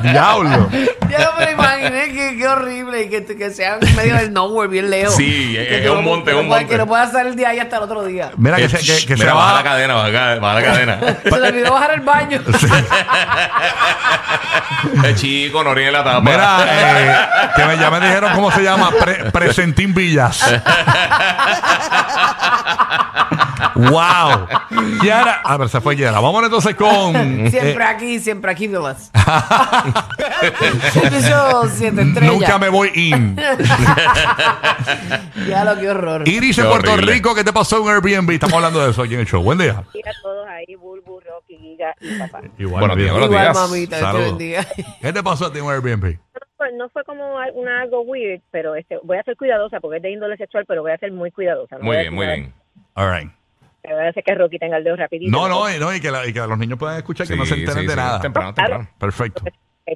Diablo. 0.04 0.70
Yo 0.72 1.18
no 1.18 1.34
me 1.38 1.46
lo 1.46 1.52
imaginé, 1.52 2.12
qué, 2.14 2.36
qué 2.38 2.48
horrible. 2.48 3.04
Y 3.04 3.10
que, 3.10 3.26
que 3.26 3.50
sea 3.50 3.78
en 3.82 3.96
medio 3.96 4.16
del 4.16 4.32
nowhere, 4.32 4.70
bien 4.70 4.90
lejos. 4.90 5.16
Sí, 5.16 5.54
Que 5.54 5.80
es 5.80 5.86
tú 5.86 5.92
un 5.94 5.98
no- 5.98 6.02
monte, 6.04 6.26
que 6.26 6.32
es 6.32 6.36
no 6.36 6.42
un 6.44 6.48
puedas- 6.48 6.62
monte. 6.62 6.74
Que 6.74 6.78
no 6.78 6.88
puedas 6.88 7.12
salir 7.12 7.36
de 7.36 7.46
ahí 7.46 7.60
hasta 7.60 7.78
el 7.78 7.84
otro 7.84 8.04
día. 8.06 8.32
Mira 8.38 8.58
que 8.58 8.66
Eh, 8.66 8.70
se, 8.70 8.78
que, 8.78 9.08
que 9.08 9.18
se 9.18 9.24
Mira, 9.24 9.34
baja 9.34 9.56
la 9.56 9.64
cadena, 9.64 9.94
baja, 9.96 10.36
baja 10.40 10.54
la 10.60 10.64
cadena. 10.64 11.00
Se 11.24 11.40
le 11.40 11.48
olvidó 11.50 11.74
bajar 11.74 11.92
el 11.92 12.02
baño. 12.02 12.39
El 15.04 15.16
chico, 15.16 15.64
no 15.64 15.74
ríe 15.74 15.92
la 15.92 16.04
tapa. 16.04 16.22
Mira, 16.22 16.58
eh, 16.68 17.16
que 17.56 17.66
me, 17.66 17.78
ya 17.78 17.90
me 17.92 18.00
dijeron 18.00 18.32
cómo 18.34 18.52
se 18.52 18.64
llama, 18.64 18.92
Pre- 18.92 19.32
Presentín 19.32 19.94
Villas. 19.94 20.42
wow. 23.76 24.48
Yara, 25.04 25.42
a 25.44 25.58
ver, 25.58 25.70
se 25.70 25.82
fue 25.82 25.96
Yara. 25.96 26.20
Vamos 26.20 26.44
entonces 26.44 26.76
con. 26.76 27.14
Siempre 27.50 27.84
eh, 27.84 27.88
aquí, 27.88 28.20
siempre 28.20 28.52
aquí, 28.52 28.68
Vilas. 28.68 29.12
Episodio 30.96 31.70
siete 31.74 32.02
estrellas. 32.02 32.34
nunca 32.34 32.58
me 32.58 32.70
voy 32.70 32.92
in. 32.96 33.36
Ya 35.48 35.64
lo 35.66 35.78
que 35.80 35.90
horror. 35.90 36.28
Iris 36.28 36.58
en 36.58 36.66
Qué 36.66 36.70
Puerto 36.70 36.94
horrible. 36.94 37.14
Rico, 37.14 37.36
¿qué 37.36 37.44
te 37.44 37.54
pasó 37.54 37.82
en 37.82 37.90
Airbnb? 37.94 38.32
Estamos 38.32 38.56
hablando 38.56 38.84
de 38.84 38.92
eso 38.92 39.04
aquí 39.04 39.14
en 39.16 39.22
el 39.22 39.28
show. 39.28 39.42
Buen 39.44 39.58
día. 39.58 39.84
Y 39.94 40.00
a 40.00 40.12
todos 40.22 40.48
Giga 41.80 41.96
y 42.02 42.20
papá. 42.20 42.42
Igual, 42.58 42.80
Buenos 42.82 42.98
días, 42.98 43.12
buenos 43.12 43.30
Igual, 43.30 43.44
días. 43.46 43.70
mamita, 43.70 44.00
Saludos. 44.00 44.26
bendiga. 44.38 44.66
¿Qué 45.02 45.14
te 45.14 45.24
pasó 45.24 45.46
a 45.46 45.54
ti 45.54 45.60
en 45.60 45.66
Airbnb? 45.66 46.18
Pues 46.58 46.74
no 46.76 46.90
fue 46.90 47.04
como 47.06 47.36
una 47.54 47.82
algo 47.82 48.02
weird, 48.02 48.42
pero 48.52 48.76
este, 48.76 48.98
voy 49.04 49.18
a 49.18 49.24
ser 49.24 49.38
cuidadosa 49.38 49.80
porque 49.80 49.98
es 49.98 50.04
de 50.04 50.12
índole 50.12 50.36
sexual, 50.38 50.66
pero 50.68 50.82
voy 50.82 50.92
a 50.92 50.98
ser 50.98 51.12
muy 51.12 51.32
cuidadosa. 51.32 51.78
No 51.78 51.86
Muy 51.86 51.98
bien, 51.98 52.14
muy 52.14 52.26
bien. 52.26 52.54
All 52.96 53.10
right. 53.12 53.26
nada. 53.84 53.96
Voy 53.96 54.06
a 54.06 54.10
hacer 54.10 54.24
que 54.24 54.36
Rocky 54.36 54.60
tenga 54.60 54.76
el 54.78 54.84
dedo 54.84 54.98
rapidito. 54.98 55.32
No, 55.32 55.48
no, 55.48 55.74
y, 55.74 55.80
no, 55.80 55.94
y 55.96 56.02
que, 56.02 56.12
la- 56.12 56.28
y 56.28 56.34
que 56.34 56.40
los 56.42 56.58
niños 56.58 56.78
puedan 56.78 56.98
escuchar 56.98 57.26
que 57.28 57.38
no 57.38 57.46
se 57.46 57.56
Sí, 57.56 57.62
enteren 57.62 57.82
sí, 57.84 57.88
de 57.88 57.94
sí. 57.94 57.98
nada. 57.98 58.20
Temprano, 58.20 58.54
temprano. 58.54 58.88
Perfecto. 59.00 59.44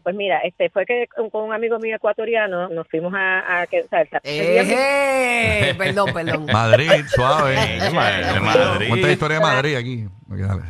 Pues 0.02 0.16
mira, 0.16 0.40
este 0.40 0.70
fue 0.70 0.86
que 0.86 1.08
con, 1.08 1.30
con 1.30 1.44
un 1.44 1.54
amigo 1.54 1.78
mío 1.80 1.96
ecuatoriano 1.96 2.70
nos 2.70 2.88
fuimos 2.88 3.14
a, 3.16 3.62
a 3.62 3.68
que, 3.68 3.82
o 3.82 3.88
sea, 3.88 4.02
el- 4.02 4.10
Eh, 4.24 5.76
perdón, 5.78 6.14
perdón. 6.14 6.46
Madrid, 6.52 6.90
suave. 7.08 7.56
De 7.56 7.90
Madrid, 7.94 8.42
Madrid. 8.42 8.88
Cuenta 8.90 9.08
la 9.08 9.14
historia 9.14 9.38
de 9.38 9.44
Madrid 9.44 9.76
aquí. 9.76 10.06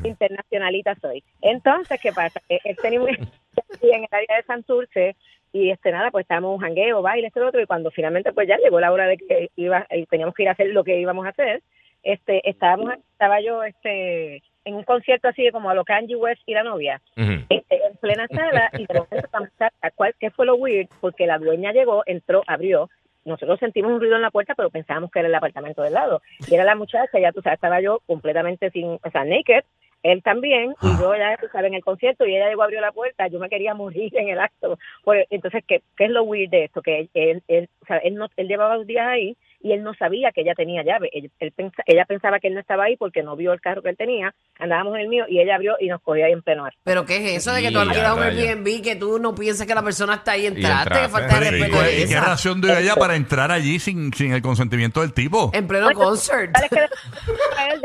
Internacionalita 0.04 0.96
soy. 1.02 1.24
Entonces, 1.42 2.00
¿qué 2.02 2.12
pasa? 2.12 2.42
Eh, 2.50 2.60
Él 2.64 2.76
tenía 2.82 3.02
un- 3.02 3.08
en 3.82 4.04
el 4.04 4.08
área 4.12 4.38
de 4.38 4.44
Santurce 4.46 5.16
y 5.52 5.70
este 5.70 5.92
nada, 5.92 6.10
pues 6.10 6.24
estábamos 6.24 6.56
un 6.56 6.62
jangueo, 6.62 7.02
baile, 7.04 7.28
este 7.28 7.40
lo 7.40 7.50
otro, 7.50 7.62
y 7.62 7.68
cuando 7.68 7.92
finalmente 7.92 8.34
pues 8.34 8.48
ya 8.48 8.58
llegó 8.58 8.80
la 8.80 8.92
hora 8.92 9.06
de 9.06 9.18
que 9.18 9.50
iba, 9.56 9.86
y 9.92 10.06
teníamos 10.08 10.34
que 10.34 10.44
ir 10.44 10.50
a 10.50 10.54
hacer 10.54 10.68
lo 10.68 10.84
que 10.84 11.00
íbamos 11.00 11.28
a 11.28 11.30
hacer, 11.30 11.62
este, 12.02 12.48
estábamos, 12.50 12.96
estaba 13.12 13.40
yo 13.40 13.64
este 13.64 14.42
en 14.66 14.76
un 14.76 14.84
concierto 14.84 15.28
así 15.28 15.44
de 15.44 15.52
como 15.52 15.70
a 15.70 15.76
lo 15.76 15.84
Kanye 15.86 16.16
West 16.16 16.42
y 16.48 16.54
la 16.54 16.64
novia, 16.64 17.02
Ujú. 17.18 17.34
este, 17.50 17.76
en 17.86 17.93
plena 18.04 18.28
sala, 18.28 18.70
y 18.74 18.86
de 18.86 18.94
repente 18.94 19.26
estamos- 19.26 19.50
¿cuál- 19.96 20.14
¿qué 20.20 20.30
fue 20.30 20.46
lo 20.46 20.56
weird? 20.56 20.90
Porque 21.00 21.26
la 21.26 21.38
dueña 21.38 21.72
llegó, 21.72 22.04
entró, 22.06 22.44
abrió, 22.48 22.90
nosotros 23.24 23.58
sentimos 23.60 23.94
un 23.94 24.02
ruido 24.02 24.18
en 24.18 24.22
la 24.22 24.32
puerta, 24.32 24.54
pero 24.56 24.70
pensábamos 24.70 25.10
que 25.10 25.20
era 25.20 25.30
el 25.30 25.36
apartamento 25.36 25.82
del 25.82 25.94
lado. 25.94 26.22
Y 26.50 26.54
era 26.56 26.66
la 26.66 26.76
muchacha, 26.76 27.18
ya 27.20 27.32
tú 27.32 27.42
sabes, 27.42 27.56
estaba 27.56 27.80
yo 27.80 28.02
completamente 28.06 28.70
sin, 28.72 29.00
o 29.02 29.10
sea, 29.12 29.24
naked, 29.24 29.64
él 30.04 30.22
también, 30.22 30.76
y 30.82 31.00
yo 31.00 31.16
ya 31.16 31.36
estaba 31.36 31.66
en 31.66 31.76
el 31.76 31.84
concierto 31.84 32.26
y 32.26 32.36
ella 32.36 32.50
llegó 32.50 32.64
abrió 32.64 32.82
la 32.82 32.92
puerta, 32.92 33.28
yo 33.28 33.40
me 33.40 33.48
quería 33.48 33.74
morir 33.74 34.12
en 34.18 34.28
el 34.28 34.40
acto. 34.42 34.78
Pues, 35.06 35.26
entonces, 35.30 35.64
¿qué, 35.66 35.82
¿qué 35.96 36.06
es 36.06 36.12
lo 36.12 36.24
weird 36.24 36.52
de 36.52 36.66
esto? 36.66 36.82
Que 36.82 37.08
él, 37.14 37.42
él, 37.48 37.70
o 37.82 37.86
sea, 37.86 38.00
él, 38.00 38.16
no, 38.16 38.28
él 38.36 38.50
llevaba 38.50 38.76
dos 38.76 38.86
días 38.86 39.08
ahí 39.08 39.38
y 39.64 39.72
él 39.72 39.82
no 39.82 39.96
sabía 39.96 40.32
que 40.32 40.42
ella 40.42 40.54
tenía 40.54 40.84
llave. 40.84 41.10
Él, 41.14 41.32
él 41.40 41.52
pensa- 41.54 41.82
ella 41.88 42.06
pensaba 42.06 42.40
que 42.40 42.50
él 42.50 42.54
no 42.54 42.60
estaba 42.60 42.84
ahí 42.84 42.98
porque 42.98 43.24
no 43.24 43.36
vio 43.36 43.54
el 43.54 43.62
carro 43.62 43.82
que 43.82 43.90
él 43.90 43.98
tenía, 43.98 44.36
andábamos 44.60 44.94
en 44.96 45.02
el 45.02 45.08
mío 45.08 45.26
y 45.28 45.40
ella 45.40 45.56
abrió 45.56 45.76
y 45.80 45.88
nos 45.88 46.02
cogió 46.02 46.26
ahí 46.26 46.34
en 46.34 46.42
pleno 46.44 46.66
acto. 46.66 46.78
Pero 46.84 47.06
¿qué 47.06 47.16
es 47.18 47.38
eso 47.38 47.54
de 47.54 47.62
que 47.64 47.72
tú 47.72 47.80
alquilas 47.80 48.14
un 48.14 48.20
rayos. 48.20 48.40
Airbnb 48.46 48.84
que 48.84 48.96
tú 48.98 49.18
no 49.18 49.34
piensas 49.34 49.66
que 49.66 49.74
la 49.74 49.82
persona 49.82 50.16
está 50.16 50.34
ahí 50.34 50.46
entraste? 50.46 50.90
Que 51.00 51.08
falta 51.10 51.40
de 51.40 51.46
Sí. 51.46 51.52
respeto 51.52 51.78
¿Y 51.82 51.96
de 52.02 52.08
qué 52.08 52.20
reacción 52.20 52.62
dio 52.62 52.78
ella 52.78 52.96
para 52.96 53.16
entrar 53.16 53.50
allí 53.52 53.80
sin, 53.80 54.14
sin 54.14 54.34
el 54.34 54.42
consentimiento 54.44 55.02
del 55.02 55.14
tipo? 55.14 55.50
En 55.54 55.66
pleno 55.68 55.90
concert. 55.94 56.52
En, 56.60 57.82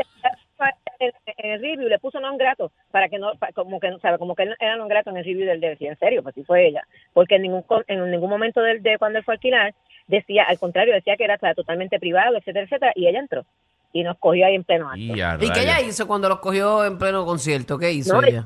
en 1.37 1.51
el 1.51 1.61
review 1.61 1.87
le 1.87 1.99
puso 1.99 2.19
non 2.19 2.35
grato 2.35 2.71
para 2.91 3.07
que 3.07 3.17
no 3.17 3.31
como 3.55 3.79
que 3.79 3.89
no 3.89 3.99
sabe 3.99 4.17
como 4.19 4.35
que 4.35 4.43
él 4.43 4.55
era 4.59 4.75
non 4.75 4.89
grato 4.91 5.09
en 5.09 5.17
el 5.17 5.23
review 5.23 5.47
del 5.47 5.61
de 5.63 5.77
en 5.79 5.95
serio 5.97 6.21
pues 6.21 6.35
sí 6.35 6.43
fue 6.43 6.67
ella 6.67 6.83
porque 7.13 7.35
en 7.35 7.43
ningún 7.47 7.63
co- 7.63 7.85
en 7.87 8.03
ningún 8.11 8.29
momento 8.29 8.59
del 8.59 8.83
de 8.83 8.97
cuando 8.97 9.19
él 9.19 9.23
fue 9.23 9.33
a 9.33 9.37
alquilar 9.39 9.73
decía 10.09 10.43
al 10.47 10.59
contrario 10.59 10.93
decía 10.93 11.15
que 11.15 11.23
era 11.23 11.35
o 11.35 11.39
sea, 11.39 11.53
totalmente 11.53 11.99
privado 11.99 12.35
etcétera 12.35 12.65
etcétera 12.65 12.91
y 12.95 13.07
ella 13.07 13.19
entró 13.19 13.45
y 13.91 14.03
nos 14.03 14.17
cogió 14.19 14.45
ahí 14.45 14.53
en 14.55 14.63
pleno 14.63 14.87
acto 14.89 14.99
Y, 14.99 15.19
a 15.21 15.37
¿Y 15.39 15.49
qué 15.49 15.61
ella 15.61 15.81
hizo 15.81 16.05
cuando 16.07 16.29
los 16.29 16.37
cogió 16.39 16.85
en 16.85 16.97
pleno 16.97 17.25
concierto? 17.25 17.77
¿Qué 17.79 17.91
hizo 17.91 18.21
no 18.21 18.27
ella? 18.27 18.45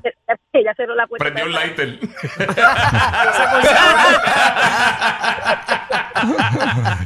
ella, 0.53 0.73
cerró 0.75 0.95
la 0.95 1.05
puerta 1.07 1.25
Prendió 1.25 1.45
un 1.45 1.51
lighter. 1.51 1.89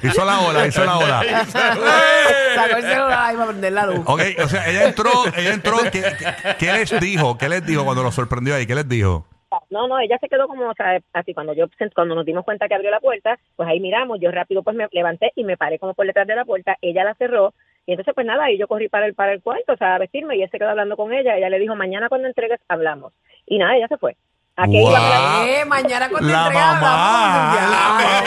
hizo 0.04 0.26
la 0.26 0.40
ola, 0.42 0.68
hizo 0.68 0.86
la 0.86 0.98
ola. 0.98 1.24
Sacó 1.48 2.78
el 2.78 2.84
celular 2.84 3.48
prender 3.48 3.74
la 3.74 3.88
luz. 3.88 4.02
Ok, 4.06 4.22
o 4.44 4.48
sea, 4.48 4.70
ella 4.70 4.88
entró, 4.88 5.10
ella 5.36 5.54
entró, 5.54 5.78
¿qué, 5.92 6.02
qué, 6.02 6.56
qué 6.60 6.74
les 6.74 7.00
dijo? 7.00 7.38
¿Qué 7.38 7.50
les 7.50 7.66
dijo 7.66 7.84
cuando 7.86 8.04
lo 8.04 8.12
sorprendió 8.12 8.54
ahí? 8.56 8.68
¿Qué 8.68 8.76
les 8.76 8.88
dijo? 8.88 9.26
No, 9.70 9.88
no, 9.88 10.00
ella 10.00 10.18
se 10.20 10.30
quedó 10.30 10.48
como, 10.48 10.70
o 10.70 10.74
sea, 10.74 11.02
así 11.12 11.34
cuando 11.34 11.54
yo 11.54 11.66
cuando 11.94 12.16
nos 12.16 12.26
dimos 12.26 12.46
cuenta 12.46 12.68
que 12.70 12.76
abrió 12.76 12.90
la 12.90 13.02
puerta, 13.02 13.38
pues 13.56 13.68
ahí 13.68 13.82
miramos, 13.82 14.18
yo 14.22 14.32
rápido 14.32 14.64
pues 14.64 14.76
me 14.78 14.88
levanté 14.92 15.32
y 15.36 15.44
me 15.44 15.58
paré 15.58 15.78
como 15.78 15.94
por 15.94 16.06
detrás 16.08 16.26
de 16.26 16.36
la 16.36 16.46
puerta, 16.46 16.78
ella 16.82 17.04
la 17.04 17.16
cerró 17.16 17.54
y 17.86 17.92
entonces 17.92 18.14
pues 18.16 18.26
nada, 18.26 18.50
y 18.50 18.58
yo 18.58 18.68
corrí 18.68 18.88
para 18.88 19.06
el 19.08 19.14
para 19.14 19.34
el 19.34 19.42
cuarto, 19.42 19.74
o 19.74 19.78
sea, 19.78 19.96
a 19.96 19.98
vestirme 20.00 20.38
y 20.38 20.44
él 20.44 20.50
se 20.50 20.58
quedó 20.58 20.70
hablando 20.70 20.96
con 20.96 21.14
ella, 21.14 21.38
ella 21.38 21.50
le 21.50 21.60
dijo, 21.60 21.76
"Mañana 21.76 22.08
cuando 22.10 22.28
entregues 22.30 22.60
hablamos." 22.70 23.14
Y 23.46 23.58
nada, 23.58 23.76
ella 23.76 23.88
se 23.90 23.98
fue. 23.98 24.16
¿A 24.60 24.66
qué 24.66 24.82
iba 24.82 24.98
a 24.98 25.36
hablar? 25.38 25.50
Eh, 25.50 25.66
mañana 25.66 26.10
cuando 26.10 26.30
La 26.30 26.48
entrega 26.48 26.74
mamá. 26.82 28.24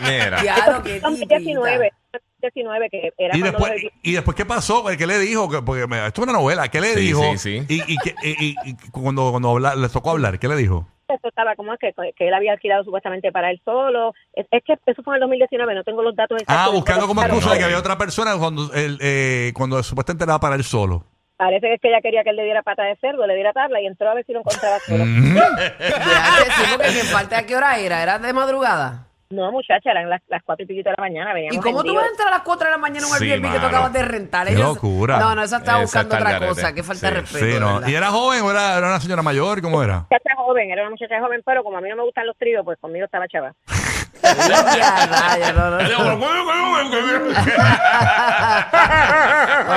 Mira. 0.00 0.40
Diablo, 0.40 0.82
qué 0.84 1.00
Son 1.00 1.14
tipita. 1.14 1.38
19, 1.38 1.92
19 2.40 2.90
que 2.90 3.12
era 3.18 3.36
Y 3.36 3.42
después, 3.42 3.82
los- 3.82 3.92
y 4.02 4.12
después 4.12 4.36
¿qué 4.36 4.44
pasó? 4.46 4.84
¿Qué 4.96 5.06
le 5.06 5.18
dijo? 5.18 5.50
Que- 5.50 5.62
Porque 5.62 5.86
me- 5.86 6.06
esto 6.06 6.22
es 6.22 6.28
una 6.28 6.38
novela. 6.38 6.68
¿Qué 6.68 6.80
le 6.80 6.94
Sí, 6.94 7.00
dijo? 7.00 7.22
sí, 7.36 7.38
sí. 7.38 7.66
Y, 7.68 7.92
y, 7.94 7.98
que- 7.98 8.14
y- 8.22 8.46
y- 8.50 8.56
y 8.70 8.74
cuando, 8.92 9.30
cuando 9.32 9.50
habla- 9.50 9.74
les 9.74 9.90
tocó 9.92 10.10
hablar, 10.12 10.38
¿qué 10.38 10.48
le 10.48 10.56
dijo? 10.56 10.86
eso 11.06 11.28
estaba 11.28 11.54
como 11.54 11.72
es 11.72 11.78
que, 11.78 11.92
que 12.16 12.26
él 12.28 12.34
había 12.34 12.52
alquilado 12.52 12.82
supuestamente 12.82 13.30
para 13.30 13.50
él 13.50 13.60
solo. 13.64 14.14
Es, 14.32 14.46
es 14.50 14.64
que 14.64 14.72
eso 14.86 15.02
fue 15.04 15.12
en 15.12 15.16
el 15.16 15.20
2019, 15.20 15.74
no 15.74 15.84
tengo 15.84 16.02
los 16.02 16.16
datos 16.16 16.40
exactos. 16.40 16.66
Ah, 16.66 16.70
buscando 16.74 17.06
como 17.06 17.20
Claro, 17.20 17.34
excusa 17.34 17.52
de 17.54 17.58
que 17.60 17.64
había 17.66 17.78
otra 17.78 17.96
persona 17.98 18.36
cuando, 18.38 18.72
él, 18.72 18.98
eh, 19.00 19.52
cuando 19.54 19.80
supuestamente 19.82 20.24
era 20.24 20.40
para 20.40 20.56
él 20.56 20.64
solo. 20.64 21.04
Parece 21.36 21.66
que 21.66 21.74
es 21.74 21.80
que 21.80 21.88
ella 21.88 22.00
quería 22.00 22.22
que 22.22 22.30
él 22.30 22.36
le 22.36 22.44
diera 22.44 22.62
pata 22.62 22.84
de 22.84 22.96
cerdo, 22.96 23.26
le 23.26 23.34
diera 23.34 23.52
tabla 23.52 23.80
y 23.80 23.86
entró 23.86 24.08
a 24.10 24.14
ver 24.14 24.24
si 24.24 24.32
lo 24.32 24.38
encontraba 24.40 24.78
solo. 24.80 25.04
Sí, 25.04 25.34
porque 26.76 27.04
falta 27.12 27.38
a 27.38 27.42
qué 27.46 27.56
hora 27.56 27.76
era. 27.78 28.02
¿Era 28.02 28.18
de 28.18 28.32
madrugada? 28.32 29.06
No, 29.30 29.50
muchacha, 29.50 29.90
eran 29.90 30.08
las, 30.08 30.20
las 30.28 30.42
cuatro 30.44 30.62
y 30.62 30.66
piquito 30.68 30.90
de 30.90 30.94
la 30.96 31.02
mañana. 31.02 31.32
¿Y 31.32 31.34
Veníamos 31.34 31.64
cómo 31.64 31.80
en 31.80 31.86
tú 31.86 31.94
vas 31.94 32.04
a 32.04 32.08
entrar 32.08 32.28
a 32.28 32.30
las 32.32 32.42
4 32.42 32.64
de 32.66 32.70
la 32.70 32.78
mañana 32.78 33.06
en 33.06 33.12
un 33.12 33.18
Sí, 33.18 33.24
Airbnb 33.32 33.46
que 33.48 33.56
tú 33.56 33.62
mano. 33.64 33.68
acabas 33.68 33.92
de 33.92 34.02
rentar? 34.04 34.46
Qué 34.46 34.54
locura. 34.54 35.18
No, 35.18 35.34
no, 35.34 35.42
esa 35.42 35.56
estaba 35.56 35.78
Esa 35.78 35.84
buscando 36.02 36.14
está 36.14 36.16
al 36.16 36.22
otra 36.22 36.38
garete. 36.38 36.54
cosa. 36.60 36.74
Qué 36.74 36.82
falta 36.84 37.06
de 37.10 37.14
Sí, 37.14 37.20
respeto. 37.20 37.44
Sí, 37.46 37.52
de 37.52 37.60
¿no? 37.60 37.74
verdad. 37.74 37.88
¿Y 37.88 37.94
era 37.96 38.06
joven 38.10 38.42
o 38.44 38.50
era, 38.52 38.78
era 38.78 38.86
una 38.86 39.00
señora 39.00 39.22
mayor? 39.22 39.60
¿Cómo 39.60 39.82
era? 39.82 40.00
muchacha 40.08 40.34
joven, 40.36 40.70
era 40.70 40.82
una 40.82 40.90
muchacha 40.90 41.20
joven, 41.20 41.42
pero 41.44 41.64
como 41.64 41.78
a 41.78 41.80
mí 41.80 41.88
no 41.88 41.96
me 41.96 42.02
gustan 42.04 42.26
los 42.28 42.36
tríos, 42.36 42.64
pues 42.64 42.78
conmigo 42.78 43.06
estaba 43.06 43.26
chava. 43.26 43.52
No, 44.22 45.70
no. 45.70 45.76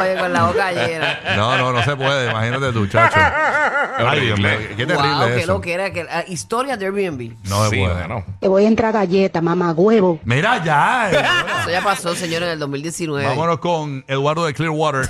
Oye, 0.01 0.15
con 0.20 0.34
la 0.34 0.44
boca 0.46 0.72
llena. 0.72 1.20
No, 1.36 1.58
no, 1.58 1.72
no 1.74 1.84
se 1.84 1.96
puede. 1.96 2.29
Imagínate 2.32 2.72
tú, 2.74 2.88
chacho. 2.88 3.20
Ay, 4.00 4.22
Dios 4.22 4.39
mío, 4.39 4.50
qué 4.75 4.86
terrible 4.86 5.10
Wow, 5.15 5.27
eso. 5.27 5.53
lo 5.53 5.62
que 5.62 5.74
era. 5.74 5.91
Que, 5.91 6.01
ah, 6.10 6.24
historia 6.27 6.77
de 6.77 6.86
Airbnb. 6.86 7.34
No 7.50 7.63
se 7.65 7.70
Sí, 7.72 7.77
puede. 7.82 7.94
bueno. 7.94 8.24
Te 8.39 8.48
voy 8.48 8.65
a 8.65 8.67
entrar 8.67 8.94
galleta, 8.94 9.41
mamá 9.41 9.72
huevo. 9.74 10.20
Mira 10.24 10.63
ya. 10.63 11.10
eh. 11.12 11.25
Eso 11.62 11.70
ya 11.72 11.82
pasó, 11.82 12.15
señores, 12.15 12.48
en 12.48 12.53
el 12.53 12.60
2019. 12.60 13.25
Vámonos 13.27 13.60
con 13.60 14.03
Eduardo 14.08 14.46
de 14.46 14.53
Clearwater. 14.53 15.10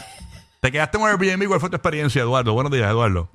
Te 0.62 0.72
quedaste 0.72 0.98
en 0.98 1.04
un 1.04 1.10
Airbnb. 1.10 1.48
¿Cuál 1.48 1.60
fue 1.60 1.70
tu 1.70 1.76
experiencia, 1.76 2.22
Eduardo? 2.22 2.54
Buenos 2.54 2.72
días, 2.72 2.90
Eduardo. 2.90 3.30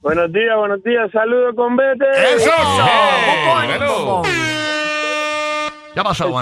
Buenos 0.00 0.32
días, 0.32 0.56
buenos 0.56 0.82
días. 0.82 1.10
Saludos 1.12 1.54
con 1.56 1.76
Vete. 1.76 2.04
¡Eso! 2.36 2.50
Hey. 4.24 4.71
¿Qué 5.94 6.00
ha 6.00 6.04
pasado. 6.04 6.34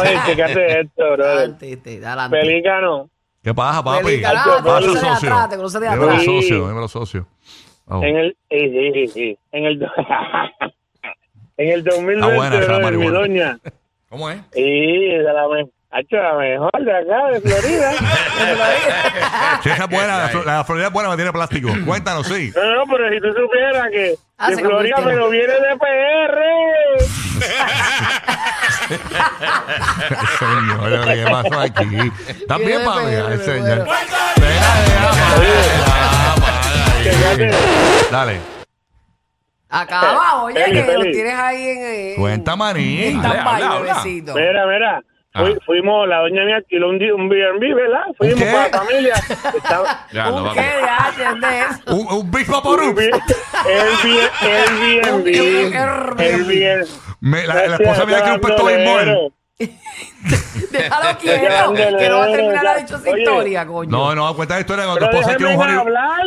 Oye, 0.00 0.18
fíjate 0.26 0.80
esto, 0.80 1.12
bro. 1.12 1.24
Adelante, 1.24 1.78
adelante. 2.04 2.36
Pelícano. 2.40 3.10
¿Qué 3.42 3.52
pasa, 3.52 3.82
papi? 3.84 4.04
Feliz, 4.04 4.16
¿Qué 4.18 4.22
carajo, 4.22 4.50
te 4.50 4.62
pasa, 4.62 4.64
conoce 4.80 4.88
de 4.88 4.94
socio? 5.14 5.28
atrás, 5.34 5.48
te 5.50 5.56
conoce 5.56 5.80
de 5.80 5.86
Dímelo, 5.90 6.04
atrás. 6.04 6.24
socio. 6.24 6.68
Dímelo, 6.68 6.88
socio. 6.88 7.26
Oh. 7.86 8.02
En 8.02 8.16
el, 8.16 8.36
sí, 8.50 8.92
sí, 8.94 9.06
sí. 9.08 9.38
En 9.52 9.64
el, 9.66 9.82
en 11.58 11.68
el 11.72 11.84
2020, 11.84 12.24
Está 12.26 12.36
buena 12.36 12.56
esa 12.58 12.66
bro, 12.66 12.76
mi 12.78 12.84
marihuana. 12.84 13.18
doña. 13.18 13.58
¿Cómo 14.08 14.30
es? 14.30 14.40
Sí, 14.52 14.62
de 14.62 15.22
la, 15.22 15.46
Hacho, 15.96 16.16
la 16.16 16.34
mejor 16.34 16.70
de 16.84 16.90
acá, 16.92 17.26
de 17.32 17.40
Florida. 17.40 17.92
Sí, 19.62 19.70
esa 19.70 19.84
es 19.84 19.90
buena. 19.90 20.18
La, 20.18 20.30
Fl- 20.30 20.44
la 20.44 20.64
Florida 20.64 20.86
es 20.88 20.92
buena, 20.92 21.08
me 21.10 21.16
tiene 21.16 21.32
plástico. 21.32 21.70
Cuéntanos, 21.86 22.26
sí. 22.26 22.52
No, 22.54 22.74
no, 22.74 22.82
pero 22.90 23.08
si 23.10 23.20
tú 23.20 23.28
supieras 23.32 23.88
que 23.90 24.14
Ah, 24.36 24.50
de 24.50 24.56
se 24.56 24.62
Florida, 24.62 24.96
tema. 24.96 25.08
pero 25.08 25.30
viene 25.30 25.52
de 25.52 25.76
PR. 25.78 26.40
Señor, 30.38 31.04
¿qué 31.06 31.24
pasó 31.30 31.60
aquí? 31.60 32.12
¿Estás 32.28 32.58
bien, 32.58 32.78
Qué 32.80 32.84
papi? 32.84 33.00
Ay, 33.04 33.38
señor. 33.38 33.84
bueno. 33.84 34.02
Deja, 34.36 34.74
deja, 34.80 35.14
deja, 35.40 36.34
deja, 37.02 37.36
Fíjate. 37.38 37.50
Dale. 38.10 38.40
Acaba, 39.70 40.42
oye, 40.44 40.64
que 40.64 40.72
lo 40.82 41.00
Feli. 41.00 41.12
tienes 41.12 41.34
ahí 41.34 41.68
en. 41.68 41.78
en 41.84 42.16
Cuenta, 42.16 42.56
manín. 42.56 43.00
en 43.02 43.22
Dale, 43.22 43.34
stand-by, 43.34 43.62
habla, 43.62 43.76
habla. 43.76 43.92
bebecito. 43.94 44.34
Mira, 44.34 44.66
mira. 44.66 45.00
Ah. 45.36 45.40
Fui- 45.40 45.58
fuimos, 45.66 46.06
la 46.08 46.18
doña 46.18 46.44
mía 46.44 46.56
alquiló 46.56 46.88
un, 46.90 47.02
un 47.02 47.28
B&B, 47.28 47.74
¿verdad? 47.74 48.02
Fuimos 48.16 48.38
qué? 48.40 48.50
con 48.52 48.62
la 48.62 48.68
familia. 48.78 49.14
Estaba, 49.56 50.06
Ya, 50.12 50.24
no, 50.26 50.36
¿Un 50.36 50.54
qué. 50.54 50.60
Un, 51.86 52.06
un 52.12 52.30
Big 52.30 52.46
el 54.46 55.22
B&B. 55.24 55.76
El 56.16 56.44
B&B. 56.44 56.86
Me- 57.20 57.46
La, 57.48 57.66
la 57.66 57.76
esposa 57.76 58.06
mía 58.06 58.22
que 58.22 58.30
un 58.30 58.40
puesto. 58.40 58.64
Déjalo 60.70 61.18
quieto, 61.18 61.74
que 61.74 62.08
no 62.08 62.18
va 62.18 62.24
a 62.24 62.30
terminar 62.32 62.64
la 62.64 62.70
ándale. 62.70 62.80
dichosa 62.82 63.10
Oye. 63.10 63.22
historia, 63.22 63.66
coño. 63.66 63.90
No, 63.90 64.14
no, 64.14 64.34
cuenta 64.36 64.54
la 64.54 64.60
historia 64.60 64.84
cuando 64.84 65.00
tu 65.08 65.16
esposa 65.16 65.36
quiere 65.36 65.54
un 65.56 65.62
honey. 65.62 65.78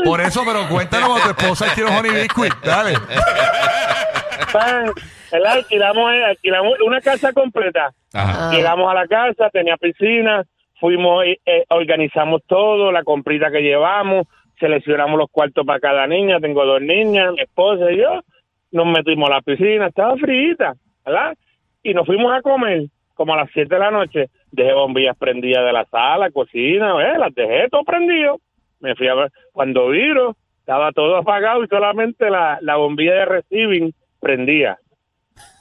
Por 0.05 0.21
eso, 0.21 0.43
pero 0.45 0.67
cuéntanos 0.69 1.09
cuando 1.09 1.33
tu 1.33 1.41
esposa 1.43 1.73
quiere 1.73 1.89
un 1.89 1.97
honey 1.97 2.11
biscuit. 2.23 2.53
Dale. 2.63 2.93
Pan, 4.53 4.91
¿verdad? 5.31 5.53
Alquilamos, 5.53 6.13
eh, 6.13 6.25
alquilamos 6.25 6.79
una 6.85 7.01
casa 7.01 7.33
completa. 7.33 7.91
Ajá. 8.13 8.51
Llegamos 8.51 8.89
a 8.89 8.93
la 8.93 9.07
casa, 9.07 9.49
tenía 9.49 9.77
piscina, 9.77 10.43
fuimos, 10.79 11.25
eh, 11.25 11.39
eh, 11.45 11.65
organizamos 11.69 12.41
todo, 12.47 12.91
la 12.91 13.03
comprita 13.03 13.51
que 13.51 13.61
llevamos, 13.61 14.27
seleccionamos 14.59 15.17
los 15.17 15.29
cuartos 15.29 15.65
para 15.65 15.79
cada 15.79 16.07
niña, 16.07 16.39
tengo 16.39 16.65
dos 16.65 16.81
niñas, 16.81 17.33
mi 17.33 17.41
esposa 17.41 17.91
y 17.91 17.97
yo, 17.97 18.21
nos 18.71 18.85
metimos 18.87 19.29
a 19.29 19.35
la 19.35 19.41
piscina, 19.41 19.87
estaba 19.87 20.15
frita, 20.17 20.73
¿verdad? 21.05 21.35
Y 21.83 21.93
nos 21.93 22.05
fuimos 22.05 22.33
a 22.33 22.41
comer, 22.41 22.87
como 23.13 23.33
a 23.33 23.37
las 23.37 23.49
7 23.53 23.73
de 23.73 23.79
la 23.79 23.91
noche, 23.91 24.29
dejé 24.51 24.73
bombillas 24.73 25.17
prendidas 25.17 25.65
de 25.65 25.73
la 25.73 25.85
sala, 25.85 26.31
cocina, 26.31 26.93
¿eh? 27.01 27.17
las 27.17 27.33
dejé 27.33 27.67
todo 27.69 27.83
prendido, 27.83 28.39
me 28.79 28.95
fui 28.95 29.07
a 29.07 29.15
ver, 29.15 29.31
cuando 29.51 29.89
viro, 29.89 30.35
estaba 30.59 30.91
todo 30.91 31.15
apagado 31.17 31.63
y 31.63 31.67
solamente 31.67 32.29
la, 32.29 32.59
la 32.61 32.75
bombilla 32.75 33.13
de 33.13 33.25
receiving 33.25 33.93
prendía. 34.19 34.77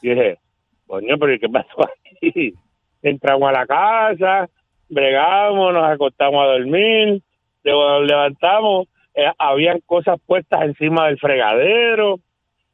Y 0.02 0.10
dije, 0.10 0.38
coño, 0.86 1.16
pero 1.18 1.34
¿y 1.34 1.38
qué 1.38 1.48
pasó 1.48 1.76
aquí? 1.84 2.54
Entramos 3.02 3.48
a 3.48 3.52
la 3.52 3.66
casa, 3.66 4.48
bregamos, 4.88 5.72
nos 5.72 5.84
acostamos 5.84 6.42
a 6.42 6.52
dormir, 6.52 7.22
luego 7.64 7.88
nos 7.88 8.06
levantamos, 8.06 8.88
eh, 9.14 9.30
habían 9.38 9.80
cosas 9.80 10.18
puestas 10.26 10.62
encima 10.62 11.06
del 11.06 11.18
fregadero, 11.18 12.20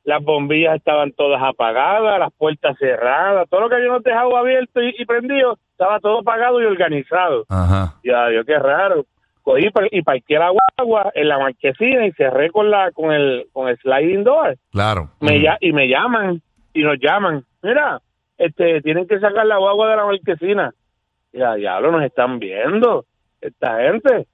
las 0.05 0.23
bombillas 0.23 0.77
estaban 0.77 1.12
todas 1.12 1.41
apagadas, 1.43 2.19
las 2.19 2.33
puertas 2.33 2.77
cerradas, 2.79 3.49
todo 3.49 3.61
lo 3.61 3.69
que 3.69 3.77
habíamos 3.77 4.03
dejado 4.03 4.37
abierto 4.37 4.83
y, 4.83 4.95
y 4.99 5.05
prendido 5.05 5.59
estaba 5.71 6.01
todo 6.01 6.21
apagado 6.21 6.61
y 6.61 6.65
organizado. 6.65 7.45
Ajá. 7.49 7.95
Ya, 8.05 8.29
Dios, 8.29 8.45
qué 8.47 8.59
raro. 8.59 9.05
Cogí 9.43 9.69
y 9.91 10.03
parqué 10.03 10.39
la 10.39 10.51
guagua 10.51 11.11
en 11.15 11.29
la 11.29 11.39
marquesina 11.39 12.07
y 12.07 12.13
cerré 12.13 12.51
con 12.51 12.71
la 12.71 12.93
con 12.93 13.13
el 13.13 13.47
con 13.53 13.69
el 13.69 13.77
sliding 13.79 14.23
door 14.25 14.57
Claro. 14.71 15.11
me 15.21 15.43
y 15.61 15.73
me 15.73 15.89
llaman 15.89 16.41
y 16.73 16.83
nos 16.83 16.97
llaman. 17.01 17.45
Mira, 17.63 18.01
este, 18.39 18.81
tienen 18.83 19.07
que 19.07 19.19
sacar 19.21 19.47
la 19.47 19.59
guagua 19.59 19.91
de 19.91 19.97
la 19.97 20.05
marquesina. 20.07 20.73
Ya, 21.33 21.55
diablo, 21.55 21.91
nos 21.91 22.03
están 22.05 22.39
viendo 22.39 23.05
esta 23.41 23.79
gente. 23.83 24.27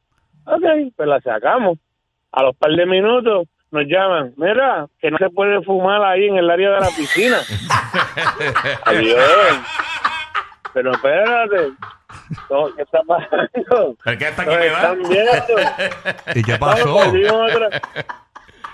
Ok, 0.45 0.65
pues 0.97 1.09
la 1.09 1.21
sacamos. 1.21 1.79
A 2.33 2.43
los 2.43 2.57
par 2.57 2.71
de 2.73 2.87
minutos 2.87 3.49
nos 3.71 3.85
llaman, 3.87 4.33
mira, 4.37 4.87
que 5.01 5.11
no 5.11 5.19
se 5.19 5.31
puede 5.31 5.63
fumar 5.63 6.03
ahí 6.03 6.27
en 6.27 6.37
el 6.37 6.51
área 6.51 6.71
de 6.73 6.81
la 6.81 6.87
piscina. 6.89 7.37
Adiós. 8.85 9.19
Pero 10.75 10.93
espérate, 10.93 11.73
no, 12.51 12.75
¿qué 12.75 12.83
está 12.83 13.01
pasando? 13.07 13.97
¿El 14.05 14.19
que 14.19 14.29
está 14.29 14.43
aquí 14.43 14.57
me 14.57 14.69
va? 14.69 14.77
están 14.77 14.99
viendo. 15.09 16.35
¿Y 16.35 16.43
qué 16.43 16.59
pasó? 16.59 17.01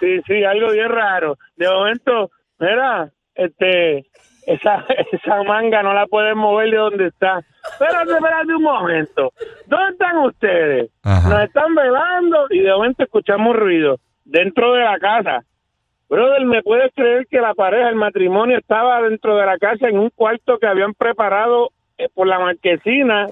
Sí, 0.01 0.21
sí, 0.27 0.45
algo 0.45 0.73
bien 0.73 0.89
raro. 0.91 1.39
De 1.57 1.69
momento, 1.69 2.31
mira, 2.59 3.11
este, 3.35 4.07
esa, 4.47 4.85
esa 5.13 5.43
manga 5.45 5.83
no 5.83 5.95
la 5.95 6.07
pueden 6.07 6.37
mover 6.37 6.71
de 6.71 6.77
donde 6.77 7.07
está. 7.07 7.41
Espérate, 7.73 8.13
espérate 8.13 8.55
un 8.55 8.63
momento. 8.63 9.33
¿Dónde 9.67 9.93
están 9.93 10.17
ustedes? 10.19 10.91
Ajá. 11.03 11.29
Nos 11.29 11.45
están 11.45 11.75
velando 11.75 12.47
y 12.51 12.61
de 12.61 12.73
momento 12.73 13.05
escuchamos 13.05 13.57
ruido 13.57 13.99
dentro 14.25 14.75
de 14.75 14.85
la 14.85 14.99
casa. 14.99 15.45
Brother, 16.09 16.45
¿me 16.45 16.63
puedes 16.63 16.93
creer 16.95 17.27
que 17.29 17.41
la 17.41 17.55
pareja, 17.55 17.89
el 17.89 17.97
matrimonio, 17.97 18.59
estaba 18.59 19.01
dentro 19.03 19.37
de 19.37 19.47
la 19.47 19.59
casa 19.59 19.89
en 19.89 19.99
un 19.99 20.11
cuarto 20.11 20.59
que 20.59 20.67
habían 20.67 20.93
preparado 20.93 21.71
por 22.15 22.27
la 22.27 22.39
marquesina, 22.39 23.27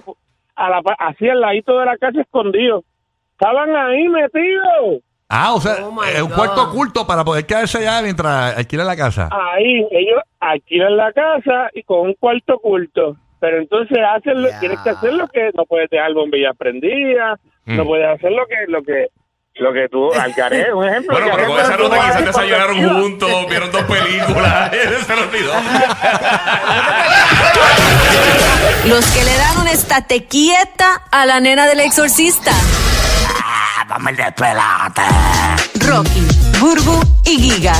a 0.55 0.69
la, 0.69 0.81
pa- 0.81 0.95
así 0.99 1.27
al 1.29 1.41
ladito 1.41 1.77
de 1.79 1.85
la 1.85 1.97
casa 1.97 2.21
escondido? 2.21 2.83
Estaban 3.31 3.75
ahí 3.75 4.07
metidos. 4.07 5.01
Ah, 5.29 5.53
o 5.55 5.59
sea, 5.61 5.77
Oh, 5.85 6.03
es 6.03 6.21
un 6.21 6.29
God. 6.29 6.35
cuarto 6.35 6.63
oculto 6.63 7.07
para 7.07 7.23
poder 7.23 7.45
quedarse 7.45 7.79
allá 7.79 8.01
mientras 8.03 8.55
alquilan 8.57 8.85
la 8.87 8.95
casa. 8.95 9.29
Ahí, 9.31 9.85
ellos 9.91 10.21
alquilan 10.39 10.95
la 10.95 11.11
casa 11.11 11.69
y 11.73 11.81
con 11.83 12.01
un 12.01 12.13
cuarto 12.13 12.55
oculto. 12.55 13.17
Pero 13.39 13.57
entonces 13.57 13.97
hacen 14.15 14.41
lo, 14.41 14.49
tienes 14.59 14.79
que 14.81 14.89
hacer 14.91 15.13
lo 15.13 15.27
que 15.27 15.49
no 15.55 15.65
puedes 15.65 15.89
dejar 15.89 16.13
bombillas 16.13 16.55
prendidas, 16.55 17.39
no 17.65 17.83
Mm. 17.83 17.87
puedes 17.87 18.07
hacer 18.07 18.31
lo 18.31 18.45
que 18.45 18.55
lo 18.67 18.83
que 18.83 19.07
lo 19.55 19.71
que 19.73 19.87
tú 19.89 20.11
algaré, 20.19 20.73
un 20.73 20.87
ejemplo. 20.87 21.17
Bueno, 21.17 21.31
pero 21.35 21.47
con 21.47 21.59
esa 21.59 21.77
ruta 21.77 21.95
quizás 21.95 22.25
desayunaron 22.25 22.89
juntos, 22.89 23.29
vieron 23.49 23.71
dos 23.71 23.83
películas. 23.83 24.71
Se 25.07 25.15
lo 25.15 25.21
olvidó. 25.23 25.53
Los 28.85 29.05
que 29.11 29.23
le 29.23 29.37
dan 29.37 29.57
una 29.59 29.71
estate 29.71 30.25
quieta 30.25 31.03
a 31.11 31.25
la 31.25 31.39
nena 31.39 31.65
del 31.67 31.79
exorcista. 31.79 32.51
Dame 33.87 34.11
el 34.11 34.17
despelote. 34.17 35.01
Rocky, 35.87 36.27
Burbu 36.59 37.01
y 37.25 37.37
Giga. 37.39 37.73